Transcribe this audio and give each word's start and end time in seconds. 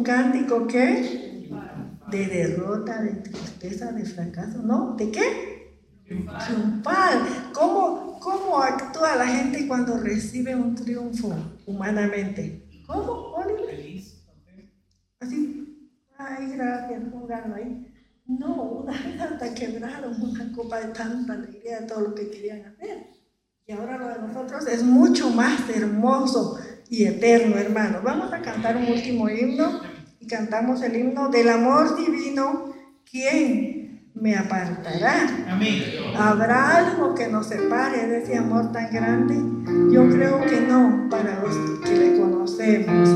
un 0.00 0.04
cántico 0.04 0.66
que 0.66 1.46
de 2.10 2.26
derrota, 2.26 3.02
de 3.02 3.12
tristeza, 3.16 3.92
de 3.92 4.04
fracaso, 4.06 4.62
¿no? 4.62 4.96
¿De 4.96 5.10
qué? 5.10 5.76
Triunfal. 6.06 7.52
¿Cómo, 7.52 8.18
¿Cómo 8.18 8.62
actúa 8.62 9.16
la 9.16 9.26
gente 9.26 9.68
cuando 9.68 9.98
recibe 9.98 10.56
un 10.56 10.74
triunfo 10.74 11.34
humanamente? 11.66 12.66
¿Cómo? 12.86 13.36
Feliz. 13.68 14.24
Así, 15.20 15.90
ay, 16.16 16.52
gracias, 16.56 17.02
jugando 17.12 17.56
ahí. 17.56 17.86
No, 18.26 18.62
una 18.62 18.92
vez 18.92 19.20
hasta 19.20 19.54
quebraron 19.54 20.20
una 20.20 20.50
copa 20.52 20.80
de 20.80 20.94
tanta 20.94 21.34
alegría 21.34 21.80
de 21.80 21.86
todo 21.86 22.00
lo 22.00 22.14
que 22.14 22.30
querían 22.30 22.64
hacer. 22.64 23.06
Y 23.66 23.72
ahora 23.72 23.98
lo 23.98 24.08
de 24.08 24.18
nosotros 24.18 24.66
es 24.66 24.82
mucho 24.82 25.28
más 25.30 25.68
hermoso 25.68 26.58
y 26.88 27.04
eterno, 27.04 27.56
hermano. 27.56 28.00
Vamos 28.02 28.32
a 28.32 28.42
cantar 28.42 28.76
un 28.76 28.86
último 28.86 29.28
himno 29.30 29.89
cantamos 30.30 30.80
el 30.82 30.96
himno 30.96 31.28
del 31.28 31.48
amor 31.48 31.96
divino. 31.96 32.72
¿Quién 33.10 34.12
me 34.14 34.36
apartará? 34.36 35.26
Amén. 35.48 35.82
¿Habrá 36.16 36.76
algo 36.76 37.14
que 37.14 37.26
nos 37.26 37.48
separe 37.48 38.06
de 38.06 38.22
ese 38.22 38.36
amor 38.36 38.70
tan 38.70 38.92
grande? 38.92 39.34
Yo 39.92 40.08
creo 40.08 40.40
que 40.46 40.60
no, 40.60 41.08
para 41.10 41.40
los 41.40 41.56
que 41.80 41.96
le 41.96 42.18
conocemos. 42.18 43.10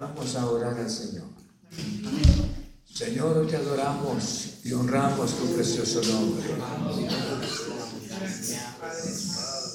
Vamos 0.00 0.34
a 0.34 0.46
orar 0.46 0.78
al 0.78 0.90
Señor. 0.90 1.28
Señor, 2.84 3.46
te 3.46 3.56
adoramos 3.56 4.54
y 4.64 4.72
honramos 4.72 5.30
tu 5.38 5.54
precioso 5.54 6.00
nombre. 6.10 6.46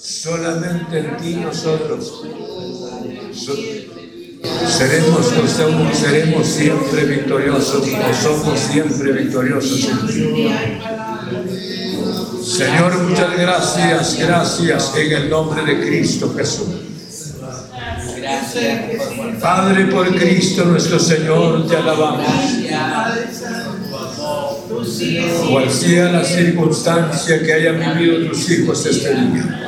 Solamente 0.02 1.00
en 1.00 1.18
ti 1.18 1.36
nosotros 1.36 2.24
seremos, 4.68 5.26
seremos 5.94 6.48
siempre 6.48 7.06
victoriosos 7.06 7.88
o 7.88 8.14
somos 8.14 8.60
siempre 8.60 9.12
victoriosos 9.12 9.84
en 9.86 10.08
ti. 10.08 10.50
Señor, 12.44 12.98
muchas 13.04 13.38
gracias, 13.38 14.18
gracias 14.20 14.96
en 14.96 15.12
el 15.12 15.30
nombre 15.30 15.64
de 15.66 15.86
Cristo 15.86 16.34
Jesús. 16.36 16.68
Padre, 19.42 19.86
por 19.86 20.16
Cristo 20.16 20.66
nuestro 20.66 21.00
Señor, 21.00 21.68
te 21.68 21.76
alabamos. 21.76 22.28
Cual 25.50 25.72
sea 25.72 26.12
la 26.12 26.24
circunstancia 26.24 27.42
que 27.44 27.54
hayan 27.54 27.98
vivido 27.98 28.30
tus 28.30 28.50
hijos 28.50 28.86
este 28.86 29.14
día. 29.14 29.62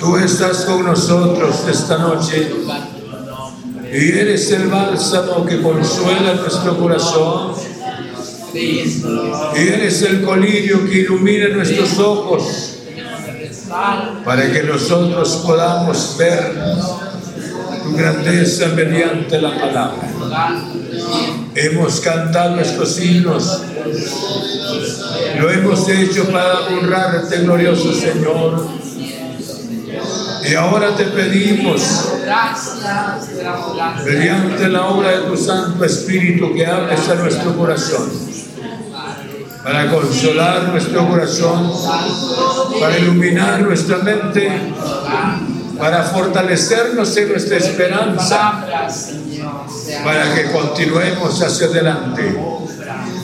Tú 0.00 0.16
estás 0.16 0.64
con 0.64 0.84
nosotros 0.84 1.56
esta 1.68 1.98
noche 1.98 2.50
y 3.92 4.08
eres 4.10 4.50
el 4.52 4.68
bálsamo 4.68 5.44
que 5.44 5.60
consuela 5.60 6.34
nuestro 6.34 6.78
corazón. 6.78 7.54
Eres 8.58 10.02
el 10.02 10.22
colirio 10.22 10.84
que 10.84 10.98
ilumina 11.00 11.48
nuestros 11.48 11.98
ojos 11.98 12.78
para 14.24 14.52
que 14.52 14.62
nosotros 14.64 15.42
podamos 15.46 16.16
ver 16.18 16.54
tu 17.84 17.96
grandeza 17.96 18.68
mediante 18.68 19.40
la 19.40 19.50
palabra. 19.58 20.08
Hemos 21.54 22.00
cantado 22.00 22.60
estos 22.60 23.00
himnos, 23.00 23.62
lo 25.38 25.50
hemos 25.50 25.88
hecho 25.88 26.24
para 26.30 26.60
honrarte, 26.66 27.38
glorioso 27.42 27.92
Señor. 27.92 28.77
Y 30.48 30.54
ahora 30.54 30.96
te 30.96 31.04
pedimos, 31.04 32.12
mediante 34.04 34.68
la 34.68 34.86
obra 34.86 35.10
de 35.10 35.28
tu 35.28 35.36
Santo 35.36 35.84
Espíritu, 35.84 36.54
que 36.54 36.64
hables 36.64 37.08
a 37.08 37.14
nuestro 37.16 37.56
corazón 37.56 38.28
para 39.62 39.90
consolar 39.90 40.68
nuestro 40.68 41.06
corazón, 41.06 41.70
para 42.80 42.98
iluminar 42.98 43.60
nuestra 43.60 43.98
mente, 43.98 44.50
para 45.78 46.04
fortalecernos 46.04 47.14
en 47.18 47.28
nuestra 47.28 47.58
esperanza, 47.58 48.64
para 50.04 50.34
que 50.34 50.50
continuemos 50.50 51.42
hacia 51.42 51.66
adelante, 51.66 52.34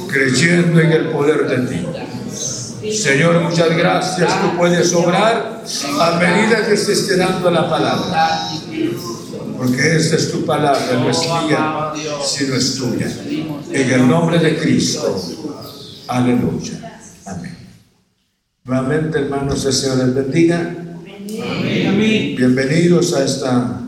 creyendo 0.08 0.80
en 0.80 0.92
el 0.92 1.08
poder 1.08 1.48
de 1.48 1.66
ti. 1.66 1.86
Señor, 2.92 3.40
muchas 3.40 3.76
gracias. 3.76 4.40
Tú 4.42 4.56
puedes 4.56 4.92
obrar 4.92 5.62
a 6.00 6.18
medida 6.18 6.66
que 6.66 6.76
se 6.76 6.92
esté 6.92 7.16
dando 7.16 7.50
la 7.50 7.68
palabra. 7.68 8.48
Porque 9.56 9.96
esta 9.96 10.16
es 10.16 10.30
tu 10.30 10.44
palabra, 10.44 10.92
no 10.92 11.10
es 11.10 11.18
mía, 11.18 11.92
sino 12.24 12.54
es 12.54 12.74
tuya. 12.74 13.10
En 13.70 13.90
el 13.90 14.08
nombre 14.08 14.38
de 14.38 14.58
Cristo. 14.58 15.16
Aleluya. 16.08 17.00
Amén. 17.24 17.56
Nuevamente, 18.64 19.18
hermanos, 19.18 19.64
el 19.64 19.72
Señor 19.72 19.98
les 19.98 20.14
bendiga. 20.14 20.76
Bienvenidos 21.26 23.14
a 23.14 23.24
esta 23.24 23.80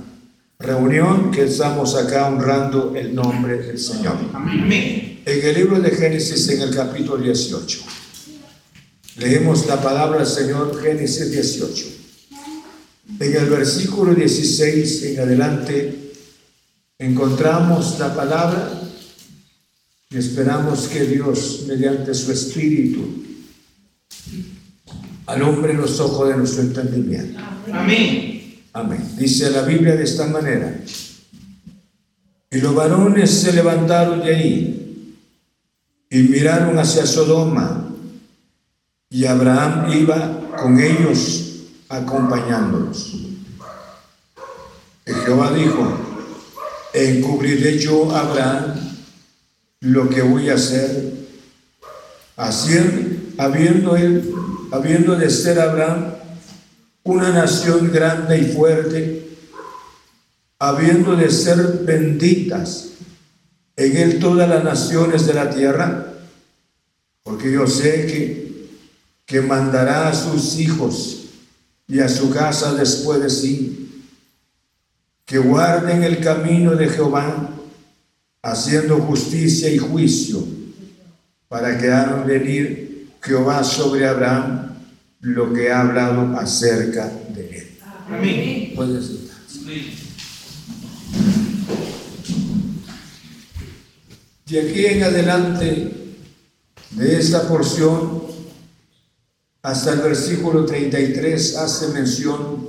reunión 0.58 1.30
que 1.30 1.44
estamos 1.44 1.94
acá 1.94 2.28
honrando 2.28 2.94
el 2.96 3.14
nombre 3.14 3.58
del 3.58 3.78
Señor. 3.78 4.16
En 4.32 5.46
el 5.48 5.54
libro 5.54 5.80
de 5.80 5.90
Génesis, 5.90 6.48
en 6.48 6.62
el 6.62 6.74
capítulo 6.74 7.22
18, 7.22 7.80
leemos 9.16 9.66
la 9.66 9.80
palabra 9.80 10.18
del 10.18 10.26
Señor, 10.26 10.80
Génesis 10.82 11.30
18. 11.30 11.86
En 13.20 13.36
el 13.36 13.46
versículo 13.46 14.14
16 14.14 15.02
en 15.04 15.20
adelante 15.20 16.12
encontramos 16.98 17.98
la 17.98 18.14
palabra 18.14 18.82
y 20.10 20.18
esperamos 20.18 20.88
que 20.88 21.04
Dios, 21.04 21.64
mediante 21.66 22.14
su 22.14 22.32
Espíritu, 22.32 23.24
alumbre 25.26 25.72
los 25.74 25.98
ojos 26.00 26.28
de 26.28 26.36
nuestro 26.36 26.62
entendimiento. 26.62 27.40
Amén. 27.72 28.60
Amén. 28.72 29.14
Dice 29.16 29.50
la 29.50 29.62
Biblia 29.62 29.96
de 29.96 30.04
esta 30.04 30.26
manera. 30.26 30.80
Y 32.50 32.58
los 32.58 32.74
varones 32.74 33.30
se 33.30 33.52
levantaron 33.52 34.20
de 34.20 34.34
ahí 34.34 35.16
y 36.10 36.18
miraron 36.18 36.78
hacia 36.78 37.06
Sodoma 37.06 37.85
y 39.10 39.24
Abraham 39.24 39.92
iba 39.92 40.40
con 40.56 40.80
ellos 40.80 41.62
acompañándolos. 41.88 43.14
Y 45.06 45.12
Jehová 45.24 45.52
dijo, 45.52 45.96
encubriré 46.92 47.78
yo 47.78 48.10
a 48.10 48.20
Abraham 48.20 48.74
lo 49.80 50.08
que 50.08 50.22
voy 50.22 50.50
a 50.50 50.54
hacer, 50.54 51.12
haciendo, 52.36 53.20
habiendo, 53.38 53.96
él, 53.96 54.34
habiendo 54.72 55.14
de 55.14 55.30
ser 55.30 55.60
Abraham 55.60 56.14
una 57.04 57.30
nación 57.30 57.92
grande 57.92 58.38
y 58.40 58.52
fuerte, 58.52 59.28
habiendo 60.58 61.14
de 61.14 61.30
ser 61.30 61.84
benditas 61.84 62.88
en 63.76 63.96
él 63.96 64.18
todas 64.18 64.48
las 64.48 64.64
naciones 64.64 65.26
de 65.26 65.34
la 65.34 65.50
tierra, 65.50 66.14
porque 67.22 67.52
yo 67.52 67.66
sé 67.66 68.06
que, 68.06 68.45
que 69.26 69.40
mandará 69.40 70.08
a 70.08 70.14
sus 70.14 70.58
hijos 70.58 71.24
y 71.88 71.98
a 71.98 72.08
su 72.08 72.30
casa 72.30 72.74
después 72.74 73.20
de 73.20 73.28
sí, 73.28 74.04
que 75.24 75.38
guarden 75.38 76.04
el 76.04 76.20
camino 76.20 76.76
de 76.76 76.88
Jehová 76.88 77.50
haciendo 78.42 78.98
justicia 78.98 79.68
y 79.68 79.78
juicio, 79.78 80.46
para 81.48 81.76
que 81.76 81.90
hagan 81.90 82.26
venir 82.26 83.08
Jehová 83.20 83.64
sobre 83.64 84.06
Abraham 84.06 84.70
lo 85.20 85.52
que 85.52 85.70
ha 85.70 85.80
hablado 85.80 86.38
acerca 86.38 87.10
de 87.34 87.58
él. 87.58 87.78
Amén. 88.08 88.72
Puedes 88.76 89.26
De 94.46 94.60
aquí 94.60 94.86
en 94.86 95.02
adelante, 95.02 95.92
de 96.92 97.18
esta 97.18 97.48
porción, 97.48 98.25
hasta 99.66 99.94
el 99.94 99.98
versículo 99.98 100.64
33, 100.64 101.56
hace 101.56 101.88
mención, 101.88 102.68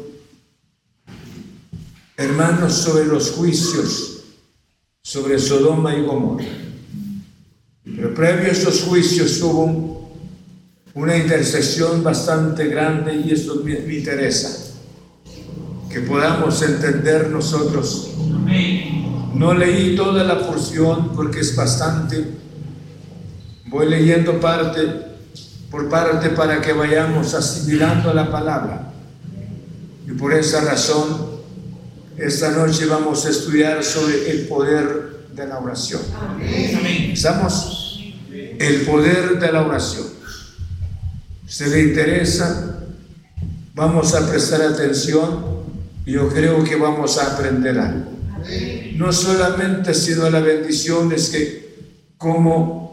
hermanos, 2.18 2.74
sobre 2.74 3.06
los 3.06 3.34
juicios 3.34 4.24
sobre 5.04 5.38
Sodoma 5.38 5.96
y 5.96 6.01
Gomorra. 6.01 6.44
Pero 7.86 8.16
previo 8.16 8.48
a 8.48 8.51
estos 8.51 8.82
juicios 8.82 9.39
hubo 9.44 10.10
una 10.96 11.16
intercesión 11.16 12.04
bastante 12.04 12.66
grande 12.66 13.16
y 13.16 13.32
esto 13.32 13.62
me, 13.63 13.74
interesa, 13.74 14.74
que 15.92 16.00
podamos 16.00 16.60
entender 16.63 17.30
nosotros. 17.30 18.10
No 19.36 19.54
leí 19.54 19.96
toda 19.96 20.24
la 20.24 20.48
porción 20.48 21.16
porque 21.16 21.42
es 21.42 21.56
bastante. 21.56 22.25
Voy 23.68 23.88
leyendo 23.88 24.39
parte 24.39 25.07
por 25.69 25.89
parte 25.89 26.29
para 26.29 26.62
que 26.62 26.74
vayamos 26.74 27.33
asimilando 27.33 28.13
la 28.13 28.31
palabra. 28.31 28.91
Y 30.07 30.12
por 30.12 30.33
esa 30.33 30.62
razón 30.62 31.38
esta 32.17 32.51
noche 32.51 32.86
vamos 32.86 33.25
a 33.25 33.29
estudiar 33.29 33.83
sobre 33.83 34.31
el 34.31 34.47
poder 34.47 35.27
de 35.36 35.45
la 35.45 35.59
oración. 35.59 36.01
¿Estamos? 37.12 38.01
El 38.31 38.81
poder 38.81 39.39
de 39.39 39.51
la 39.51 39.62
oración. 39.62 40.07
¿Se 41.45 41.67
le 41.67 41.83
interesa? 41.83 42.79
Vamos 43.75 44.15
a 44.15 44.27
prestar 44.27 44.62
atención 44.63 45.57
y 46.05 46.13
yo 46.13 46.27
creo 46.29 46.63
que 46.63 46.75
vamos 46.75 47.17
a 47.19 47.33
aprender 47.33 47.77
algo. 47.77 48.12
No 48.95 49.13
solamente 49.13 49.93
sino 49.93 50.29
la 50.29 50.39
bendición 50.39 51.12
es 51.12 51.29
que 51.29 51.75
cómo 52.17 52.87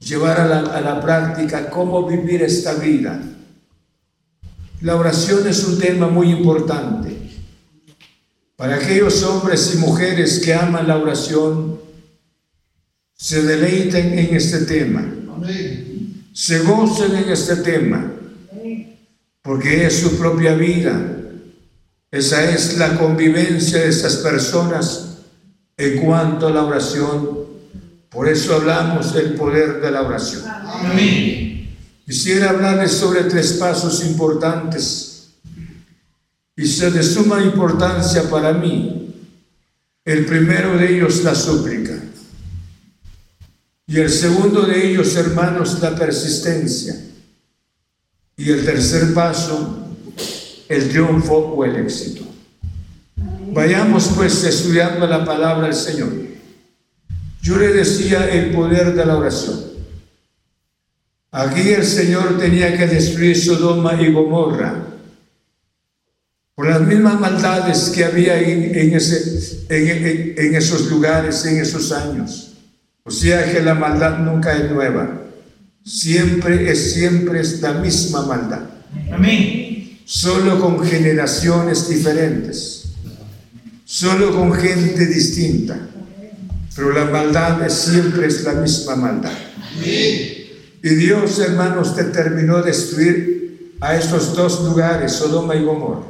llevar 0.00 0.40
a 0.40 0.46
la, 0.46 0.92
a 0.92 1.00
práctica, 1.00 1.70
cómo 1.70 2.06
vivir 2.06 2.42
esta 2.42 2.74
vida. 2.74 3.20
La 4.80 4.96
oración 4.96 5.46
es 5.46 5.62
un 5.64 5.78
tema 5.78 6.08
muy 6.08 6.30
importante. 6.30 7.16
Para 8.56 8.76
aquellos 8.76 9.22
hombres 9.22 9.74
y 9.74 9.78
mujeres 9.78 10.40
que 10.40 10.54
aman 10.54 10.88
la 10.88 10.96
oración, 10.96 11.78
se 13.14 13.42
deleiten 13.42 14.18
en 14.18 14.34
este 14.34 14.60
tema, 14.60 15.04
se 16.32 16.60
gocen 16.60 17.16
en 17.16 17.30
este 17.30 17.56
tema, 17.56 18.12
porque 19.42 19.86
es 19.86 20.00
su 20.00 20.18
propia 20.18 20.54
vida. 20.54 21.18
Esa 22.10 22.50
es 22.50 22.78
la 22.78 22.98
convivencia 22.98 23.80
de 23.80 23.88
esas 23.88 24.16
personas 24.16 25.18
en 25.76 25.98
cuanto 25.98 26.48
a 26.48 26.50
la 26.50 26.64
oración. 26.64 27.49
Por 28.10 28.28
eso 28.28 28.56
hablamos 28.56 29.14
del 29.14 29.34
poder 29.34 29.80
de 29.80 29.90
la 29.90 30.02
oración. 30.02 30.42
Quisiera 32.04 32.50
hablarles 32.50 32.90
sobre 32.92 33.22
tres 33.24 33.52
pasos 33.52 34.04
importantes 34.04 35.30
y 36.56 36.66
se 36.66 36.90
de 36.90 37.02
suma 37.04 37.40
importancia 37.40 38.28
para 38.28 38.52
mí. 38.52 39.14
El 40.04 40.26
primero 40.26 40.76
de 40.76 40.96
ellos, 40.96 41.22
la 41.22 41.36
súplica. 41.36 41.94
Y 43.86 43.98
el 43.98 44.10
segundo 44.10 44.62
de 44.62 44.90
ellos, 44.90 45.14
hermanos, 45.14 45.80
la 45.80 45.94
persistencia. 45.94 46.96
Y 48.36 48.50
el 48.50 48.64
tercer 48.64 49.14
paso, 49.14 49.86
el 50.68 50.88
triunfo 50.88 51.36
o 51.36 51.64
el 51.64 51.76
éxito. 51.76 52.24
Vayamos 53.52 54.10
pues 54.16 54.42
estudiando 54.42 55.06
la 55.06 55.24
palabra 55.24 55.66
del 55.66 55.74
Señor. 55.74 56.29
Yo 57.42 57.56
le 57.56 57.68
decía 57.68 58.28
el 58.28 58.50
poder 58.50 58.94
de 58.94 59.04
la 59.04 59.16
oración. 59.16 59.70
Aquí 61.32 61.70
el 61.70 61.84
Señor 61.84 62.38
tenía 62.38 62.76
que 62.76 62.86
destruir 62.86 63.38
Sodoma 63.38 64.00
y 64.00 64.12
Gomorra 64.12 64.86
por 66.60 66.68
las 66.68 66.82
mismas 66.82 67.18
maldades 67.18 67.90
que 67.94 68.04
había 68.04 68.38
en, 68.38 68.94
ese, 68.94 69.64
en, 69.70 70.54
esos 70.54 70.90
lugares, 70.90 71.42
en 71.46 71.58
esos 71.58 71.90
años. 71.90 72.52
O 73.02 73.10
sea 73.10 73.50
que 73.50 73.62
la 73.62 73.74
maldad 73.74 74.18
nunca 74.18 74.54
es 74.54 74.70
nueva. 74.70 75.22
Siempre 75.82 76.70
es, 76.70 76.92
siempre 76.92 77.40
es 77.40 77.62
la 77.62 77.72
misma 77.72 78.26
maldad. 78.26 78.60
Amén. 79.10 80.00
Solo 80.04 80.60
con 80.60 80.84
generaciones 80.84 81.88
diferentes. 81.88 82.90
Solo 83.86 84.36
con 84.36 84.52
gente 84.52 85.06
distinta. 85.06 85.78
Pero 86.74 86.92
la 86.92 87.04
maldad 87.06 87.64
es, 87.64 87.72
siempre 87.74 88.26
es 88.26 88.44
la 88.44 88.54
misma 88.54 88.96
maldad. 88.96 89.32
Y 89.84 90.88
Dios, 90.94 91.38
hermanos, 91.38 91.96
determinó 91.96 92.62
destruir 92.62 93.76
a 93.80 93.96
estos 93.96 94.34
dos 94.34 94.62
lugares, 94.62 95.12
Sodoma 95.12 95.56
y 95.56 95.64
Gomorra. 95.64 96.06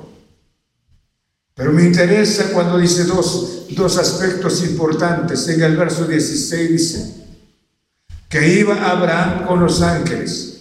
Pero 1.55 1.73
me 1.73 1.85
interesa 1.85 2.53
cuando 2.53 2.79
dice 2.79 3.05
dos, 3.05 3.67
dos 3.71 3.99
aspectos 3.99 4.63
importantes. 4.63 5.47
En 5.49 5.63
el 5.63 5.77
verso 5.77 6.07
16 6.07 6.71
dice 6.71 7.15
que 8.29 8.61
iba 8.61 8.91
Abraham 8.91 9.47
con 9.47 9.61
los 9.61 9.83
ángeles. 9.83 10.61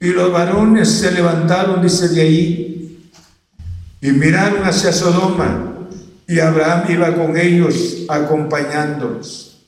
Y 0.00 0.08
los 0.08 0.32
varones 0.32 0.88
se 0.88 1.12
levantaron, 1.12 1.82
dice 1.82 2.08
de 2.08 2.20
ahí, 2.20 3.10
y 4.00 4.10
miraron 4.10 4.64
hacia 4.64 4.92
Sodoma. 4.92 5.65
Y 6.28 6.40
Abraham 6.40 6.90
iba 6.90 7.14
con 7.14 7.36
ellos 7.36 8.04
acompañándolos. 8.08 9.64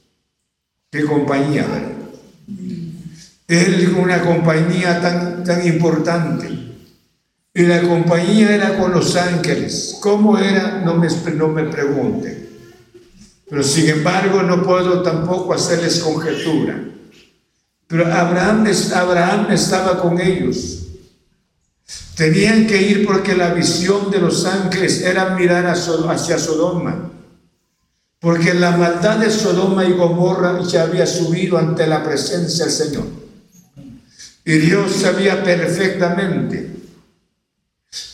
¿Qué 0.90 1.04
compañía? 1.04 1.66
Él 3.46 3.94
una 3.98 4.22
compañía 4.22 5.00
tan, 5.00 5.44
tan 5.44 5.66
importante. 5.66 6.48
Y 7.54 7.62
la 7.62 7.82
compañía 7.82 8.54
era 8.54 8.78
con 8.78 8.92
los 8.92 9.16
ángeles. 9.16 9.98
¿Cómo 10.00 10.38
era? 10.38 10.80
No 10.84 10.94
me, 10.96 11.08
no 11.34 11.48
me 11.48 11.64
pregunte. 11.64 12.48
Pero 13.48 13.62
sin 13.62 13.88
embargo 13.88 14.42
no 14.42 14.62
puedo 14.62 15.02
tampoco 15.02 15.54
hacerles 15.54 16.00
conjetura. 16.00 16.78
Pero 17.86 18.06
Abraham, 18.12 18.66
Abraham 18.94 19.46
estaba 19.50 20.00
con 20.00 20.20
ellos. 20.20 20.87
Tenían 22.18 22.66
que 22.66 22.82
ir 22.82 23.06
porque 23.06 23.36
la 23.36 23.54
visión 23.54 24.10
de 24.10 24.18
los 24.18 24.44
ángeles 24.44 25.02
era 25.02 25.36
mirar 25.36 25.66
hacia 25.66 26.36
Sodoma. 26.36 27.12
Porque 28.18 28.54
la 28.54 28.72
maldad 28.76 29.18
de 29.18 29.30
Sodoma 29.30 29.84
y 29.84 29.92
Gomorra 29.92 30.60
ya 30.64 30.82
había 30.82 31.06
subido 31.06 31.56
ante 31.56 31.86
la 31.86 32.02
presencia 32.02 32.64
del 32.64 32.74
Señor. 32.74 33.04
Y 34.44 34.52
Dios 34.58 34.96
sabía 34.96 35.44
perfectamente 35.44 36.72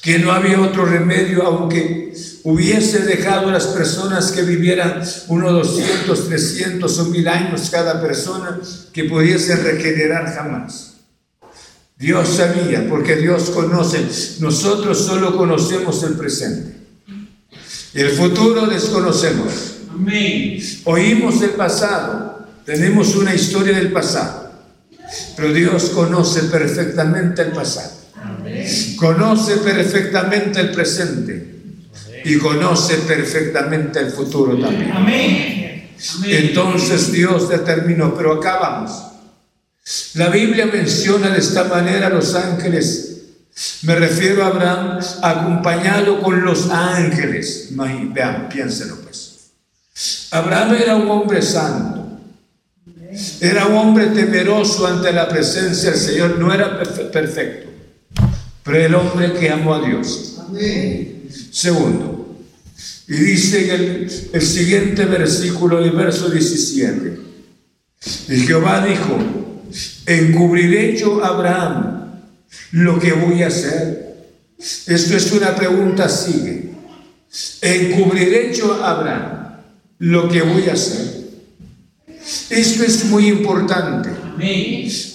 que 0.03 0.19
no 0.19 0.33
había 0.33 0.61
otro 0.61 0.85
remedio, 0.85 1.43
aunque 1.43 2.13
hubiese 2.43 3.07
dejado 3.07 3.49
a 3.49 3.53
las 3.53 3.69
personas 3.69 4.33
que 4.33 4.43
vivieran 4.43 5.03
unos 5.29 5.53
200, 5.77 6.29
300 6.29 6.99
o 6.99 7.05
mil 7.07 7.27
años 7.27 7.71
cada 7.71 8.03
persona, 8.03 8.61
que 8.93 9.05
pudiese 9.05 9.57
regenerar 9.57 10.35
jamás. 10.35 10.94
Dios 11.97 12.29
sabía, 12.29 12.89
porque 12.89 13.17
Dios 13.17 13.51
conoce, 13.51 14.05
nosotros 14.41 14.99
solo 14.99 15.37
conocemos 15.37 16.03
el 16.03 16.15
presente. 16.15 16.77
El 17.95 18.11
futuro 18.11 18.67
desconocemos. 18.67 19.77
Oímos 20.85 21.41
el 21.43 21.51
pasado, 21.51 22.47
tenemos 22.65 23.15
una 23.15 23.33
historia 23.33 23.77
del 23.77 23.93
pasado, 23.93 24.53
pero 25.37 25.53
Dios 25.53 25.91
conoce 25.91 26.43
perfectamente 26.45 27.43
el 27.43 27.53
pasado. 27.53 27.93
Conoce 28.97 29.59
perfectamente 29.59 30.61
el 30.61 30.73
presente 30.73 31.55
y 32.25 32.39
conoce 32.39 32.97
perfectamente 32.99 34.01
el 34.01 34.11
futuro 34.11 34.59
también. 34.59 35.91
Entonces 36.27 37.13
Dios 37.13 37.49
determinó, 37.49 38.15
pero 38.17 38.35
acá 38.35 38.59
vamos. 38.59 39.14
La 40.15 40.29
Biblia 40.29 40.67
menciona 40.67 41.31
de 41.31 41.39
esta 41.39 41.65
manera 41.65 42.07
a 42.07 42.11
los 42.11 42.35
ángeles. 42.35 43.11
Me 43.83 43.95
refiero 43.95 44.45
a 44.45 44.49
Abraham 44.49 44.99
acompañado 45.23 46.21
con 46.23 46.45
los 46.45 46.71
ángeles. 46.71 47.69
Vean, 47.71 48.49
piénsenlo 48.49 48.97
pues. 48.97 49.51
Abraham 50.31 50.75
era 50.75 50.97
un 50.97 51.11
hombre 51.11 51.43
santo. 51.43 52.19
Era 53.41 53.67
un 53.67 53.77
hombre 53.77 54.07
temeroso 54.07 54.87
ante 54.87 55.13
la 55.13 55.29
presencia 55.29 55.91
del 55.91 56.01
Señor. 56.01 56.39
No 56.39 56.53
era 56.53 56.83
perfecto 57.13 57.75
pero 58.65 58.79
el 58.79 58.95
hombre 58.95 59.35
que 59.35 59.51
amó 59.51 59.75
a 59.75 59.87
Dios. 59.87 60.37
Segundo, 61.53 62.37
y 63.07 63.13
dice 63.15 63.75
el, 63.75 64.31
el 64.33 64.43
siguiente 64.43 65.05
versículo, 65.05 65.85
el 65.85 65.91
verso 65.91 66.31
17, 66.31 67.21
y 68.29 68.37
Jehová 68.47 68.85
dijo, 68.85 69.19
encubriré 70.07 70.97
yo 70.97 71.25
a 71.25 71.29
Abraham 71.29 72.11
lo 72.73 72.99
que 72.99 73.13
voy 73.13 73.43
a 73.43 73.49
hacer. 73.49 74.17
Esto 74.59 75.17
es 75.17 75.33
una 75.33 75.55
pregunta, 75.55 76.09
sigue. 76.09 76.73
Encubriré 77.61 78.55
yo 78.55 78.75
a 78.83 78.91
Abraham 78.91 79.57
lo 79.99 80.29
que 80.29 80.43
voy 80.43 80.69
a 80.69 80.75
hacer. 80.75 81.25
Esto 82.51 82.85
es 82.85 83.05
muy 83.07 83.29
importante. 83.29 84.11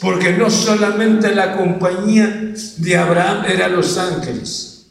Porque 0.01 0.33
no 0.33 0.49
solamente 0.49 1.33
la 1.35 1.57
compañía 1.57 2.53
de 2.77 2.97
Abraham 2.97 3.45
era 3.47 3.67
los 3.67 3.97
ángeles, 3.97 4.85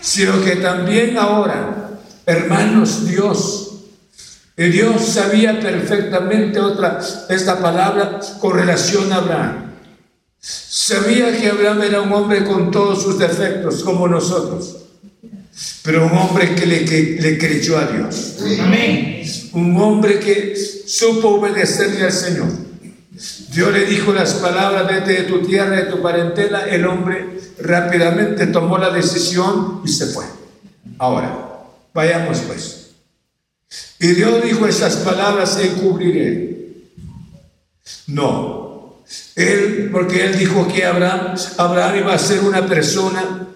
sino 0.00 0.42
que 0.44 0.56
también 0.56 1.16
ahora, 1.16 1.98
hermanos, 2.26 3.08
Dios, 3.08 3.63
y 4.56 4.64
Dios 4.68 5.04
sabía 5.04 5.58
perfectamente 5.58 6.60
otra, 6.60 7.00
esta 7.28 7.58
palabra 7.58 8.20
con 8.40 8.56
relación 8.56 9.12
a 9.12 9.16
Abraham. 9.16 9.72
Sabía 10.38 11.36
que 11.36 11.48
Abraham 11.48 11.82
era 11.82 12.00
un 12.02 12.12
hombre 12.12 12.44
con 12.44 12.70
todos 12.70 13.02
sus 13.02 13.18
defectos, 13.18 13.82
como 13.82 14.06
nosotros, 14.06 14.76
pero 15.82 16.06
un 16.06 16.12
hombre 16.12 16.54
que 16.54 16.66
le, 16.66 16.84
que 16.84 17.18
le 17.20 17.38
creyó 17.38 17.78
a 17.78 17.86
Dios. 17.86 18.36
Un 19.54 19.76
hombre 19.76 20.20
que 20.20 20.54
supo 20.86 21.28
obedecerle 21.28 22.04
al 22.04 22.12
Señor. 22.12 22.48
Dios 23.50 23.72
le 23.72 23.86
dijo 23.86 24.12
las 24.12 24.34
palabras, 24.34 24.86
vete 24.86 25.22
de 25.22 25.22
tu 25.22 25.40
tierra, 25.46 25.76
de 25.76 25.84
tu 25.84 26.02
parentela. 26.02 26.66
El 26.66 26.86
hombre 26.86 27.38
rápidamente 27.60 28.48
tomó 28.48 28.78
la 28.78 28.90
decisión 28.90 29.80
y 29.84 29.88
se 29.88 30.06
fue. 30.06 30.24
Ahora, 30.98 31.62
vayamos 31.92 32.40
pues. 32.40 32.83
Y 34.04 34.08
Dios 34.08 34.42
dijo 34.44 34.66
esas 34.66 34.96
palabras, 34.96 35.58
encubriré. 35.58 36.74
No. 38.08 39.02
Él, 39.34 39.88
porque 39.90 40.26
él 40.26 40.38
dijo 40.38 40.68
que 40.68 40.84
Abraham, 40.84 41.34
Abraham 41.56 41.96
iba 42.00 42.12
a 42.12 42.18
ser 42.18 42.40
una 42.40 42.66
persona, 42.66 43.48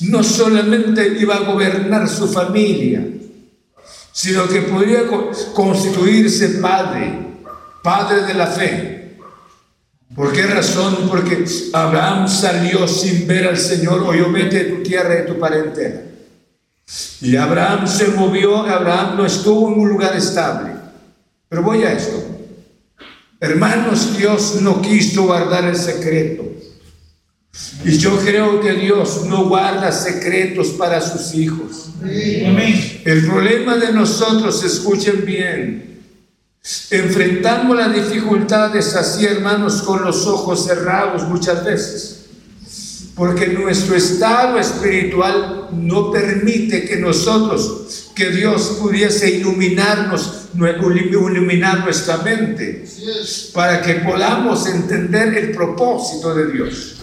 no 0.00 0.24
solamente 0.24 1.18
iba 1.20 1.36
a 1.36 1.40
gobernar 1.40 2.08
su 2.08 2.28
familia, 2.28 3.06
sino 4.10 4.48
que 4.48 4.62
podría 4.62 5.02
constituirse 5.52 6.48
padre 6.62 7.26
padre 7.82 8.22
de 8.22 8.32
la 8.32 8.46
fe. 8.46 9.18
¿Por 10.14 10.32
qué 10.32 10.46
razón? 10.46 11.10
Porque 11.10 11.44
Abraham 11.74 12.26
salió 12.26 12.88
sin 12.88 13.26
ver 13.26 13.48
al 13.48 13.58
Señor, 13.58 14.02
oyó 14.02 14.32
vete 14.32 14.64
de 14.64 14.70
tu 14.76 14.82
tierra 14.82 15.12
y 15.12 15.16
de 15.18 15.22
tu 15.24 15.38
parentela. 15.38 16.07
Y 17.20 17.36
Abraham 17.36 17.86
se 17.86 18.08
movió, 18.08 18.58
Abraham 18.58 19.16
no 19.18 19.26
estuvo 19.26 19.72
en 19.72 19.80
un 19.80 19.88
lugar 19.88 20.16
estable. 20.16 20.72
Pero 21.48 21.62
voy 21.62 21.82
a 21.82 21.92
esto. 21.92 22.24
Hermanos, 23.40 24.16
Dios 24.16 24.60
no 24.62 24.80
quiso 24.80 25.24
guardar 25.24 25.64
el 25.64 25.76
secreto. 25.76 26.44
Y 27.84 27.98
yo 27.98 28.16
creo 28.18 28.60
que 28.60 28.72
Dios 28.72 29.24
no 29.26 29.48
guarda 29.48 29.90
secretos 29.92 30.68
para 30.68 31.00
sus 31.00 31.34
hijos. 31.34 31.90
El 32.02 33.26
problema 33.26 33.76
de 33.76 33.92
nosotros, 33.92 34.62
escuchen 34.64 35.24
bien, 35.24 35.88
Enfrentamos 36.90 37.76
las 37.76 37.94
dificultades 37.94 38.94
así, 38.94 39.24
hermanos, 39.24 39.82
con 39.82 40.04
los 40.04 40.26
ojos 40.26 40.66
cerrados 40.66 41.26
muchas 41.26 41.64
veces. 41.64 42.17
Porque 43.18 43.48
nuestro 43.48 43.96
estado 43.96 44.60
espiritual 44.60 45.70
no 45.72 46.12
permite 46.12 46.84
que 46.84 46.98
nosotros, 46.98 48.12
que 48.14 48.30
Dios 48.30 48.78
pudiese 48.80 49.28
iluminarnos, 49.28 50.48
iluminar 50.54 51.80
nuestra 51.84 52.18
mente, 52.18 52.84
para 53.52 53.82
que 53.82 53.94
podamos 53.94 54.68
entender 54.68 55.34
el 55.36 55.50
propósito 55.50 56.32
de 56.32 56.52
Dios. 56.52 56.94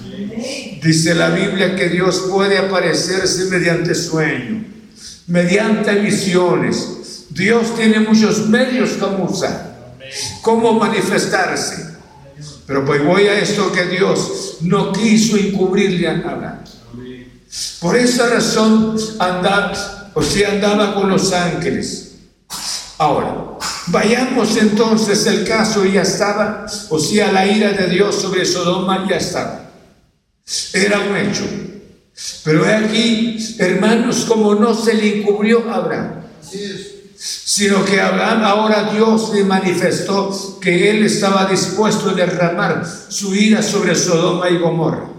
Dice 0.82 1.15
la 1.15 1.32
Biblia 1.32 1.75
que 1.75 1.89
Dios 1.89 2.28
puede 2.32 2.60
aparecerse 2.60 3.45
mediante 3.49 3.93
sueño, 3.93 4.63
mediante 5.28 5.95
visiones. 5.95 7.25
Dios 7.30 7.75
tiene 7.75 7.99
muchos 7.99 8.47
medios 8.47 8.91
como 8.91 9.25
usar, 9.25 9.97
cómo 10.41 10.80
manifestarse. 10.80 11.94
Pero 12.67 12.84
pues 12.84 13.04
voy 13.04 13.23
a 13.28 13.39
esto 13.39 13.71
que 13.71 13.86
Dios 13.86 14.58
no 14.62 14.91
quiso 14.91 15.38
encubrirle 15.38 16.08
a 16.08 16.13
Abraham. 16.13 16.60
Por 17.80 17.95
esa 17.95 18.28
razón 18.28 18.97
andaba, 19.19 20.12
o 20.13 20.21
sea, 20.21 20.51
andaba 20.51 20.95
con 20.95 21.10
los 21.10 21.32
ángeles. 21.32 22.15
Ahora, 22.97 23.58
vayamos 23.88 24.58
entonces 24.58 25.25
el 25.28 25.45
caso 25.45 25.86
ya 25.86 26.01
estaba, 26.01 26.65
o 26.89 26.99
sea, 26.99 27.32
la 27.32 27.45
ira 27.45 27.71
de 27.71 27.88
Dios 27.88 28.15
sobre 28.15 28.45
Sodoma 28.45 29.06
ya 29.08 29.17
estaba. 29.17 29.69
Era 30.73 30.99
un 30.99 31.15
hecho. 31.15 31.43
Pero 32.43 32.65
aquí, 32.65 33.38
hermanos, 33.60 34.25
como 34.25 34.56
no 34.56 34.73
se 34.73 34.93
le 34.93 35.19
encubrió 35.19 35.69
a 35.69 35.75
Abraham, 35.75 36.21
sino 37.27 37.83
que 37.83 37.99
Abraham 37.99 38.43
ahora 38.43 38.91
Dios 38.93 39.31
le 39.33 39.43
manifestó 39.43 40.59
que 40.61 40.91
él 40.91 41.03
estaba 41.03 41.45
dispuesto 41.45 42.11
a 42.11 42.13
derramar 42.13 42.85
su 43.09 43.33
ira 43.33 43.63
sobre 43.63 43.95
Sodoma 43.95 44.47
y 44.49 44.59
Gomorra. 44.59 45.09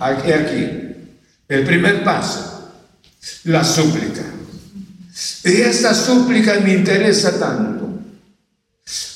Aquí, 0.00 0.32
aquí. 0.32 0.80
El 1.46 1.64
primer 1.64 2.02
paso, 2.02 2.70
la 3.44 3.62
súplica. 3.62 4.22
Y 5.44 5.60
esta 5.60 5.92
súplica 5.94 6.58
me 6.60 6.72
interesa 6.72 7.38
tanto, 7.38 7.86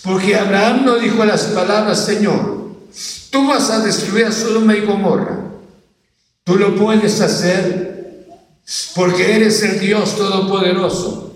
porque 0.02 0.36
Abraham 0.36 0.84
no 0.84 0.98
dijo 0.98 1.24
las 1.24 1.44
palabras, 1.44 2.04
Señor, 2.04 2.68
tú 3.30 3.46
vas 3.46 3.70
a 3.70 3.80
destruir 3.80 4.26
a 4.26 4.32
Sodoma 4.32 4.76
y 4.76 4.84
Gomorra. 4.84 5.38
Tú 6.44 6.56
lo 6.56 6.76
puedes 6.76 7.18
hacer 7.22 8.26
porque 8.94 9.36
eres 9.36 9.62
el 9.62 9.80
Dios 9.80 10.16
todopoderoso. 10.16 11.27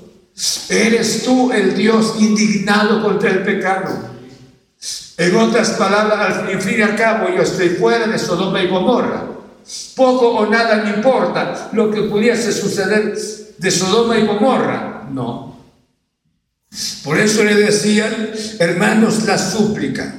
Eres 0.68 1.24
tú 1.24 1.52
el 1.52 1.74
Dios 1.74 2.14
indignado 2.18 3.02
contra 3.02 3.30
el 3.30 3.42
pecado. 3.42 4.10
En 5.18 5.36
otras 5.36 5.70
palabras, 5.72 6.38
al 6.38 6.60
fin 6.60 6.78
y 6.78 6.82
al 6.82 6.96
cabo, 6.96 7.28
yo 7.34 7.42
estoy 7.42 7.70
fuera 7.70 8.06
de 8.06 8.18
Sodoma 8.18 8.62
y 8.62 8.68
Gomorra. 8.68 9.28
Poco 9.94 10.28
o 10.28 10.46
nada 10.46 10.82
me 10.82 10.96
importa 10.96 11.70
lo 11.72 11.90
que 11.90 12.02
pudiese 12.02 12.52
suceder 12.52 13.16
de 13.58 13.70
Sodoma 13.70 14.18
y 14.18 14.26
Gomorra. 14.26 15.06
No. 15.10 15.52
Por 17.04 17.18
eso 17.18 17.44
le 17.44 17.54
decían, 17.54 18.30
hermanos, 18.58 19.24
la 19.24 19.36
súplica. 19.36 20.14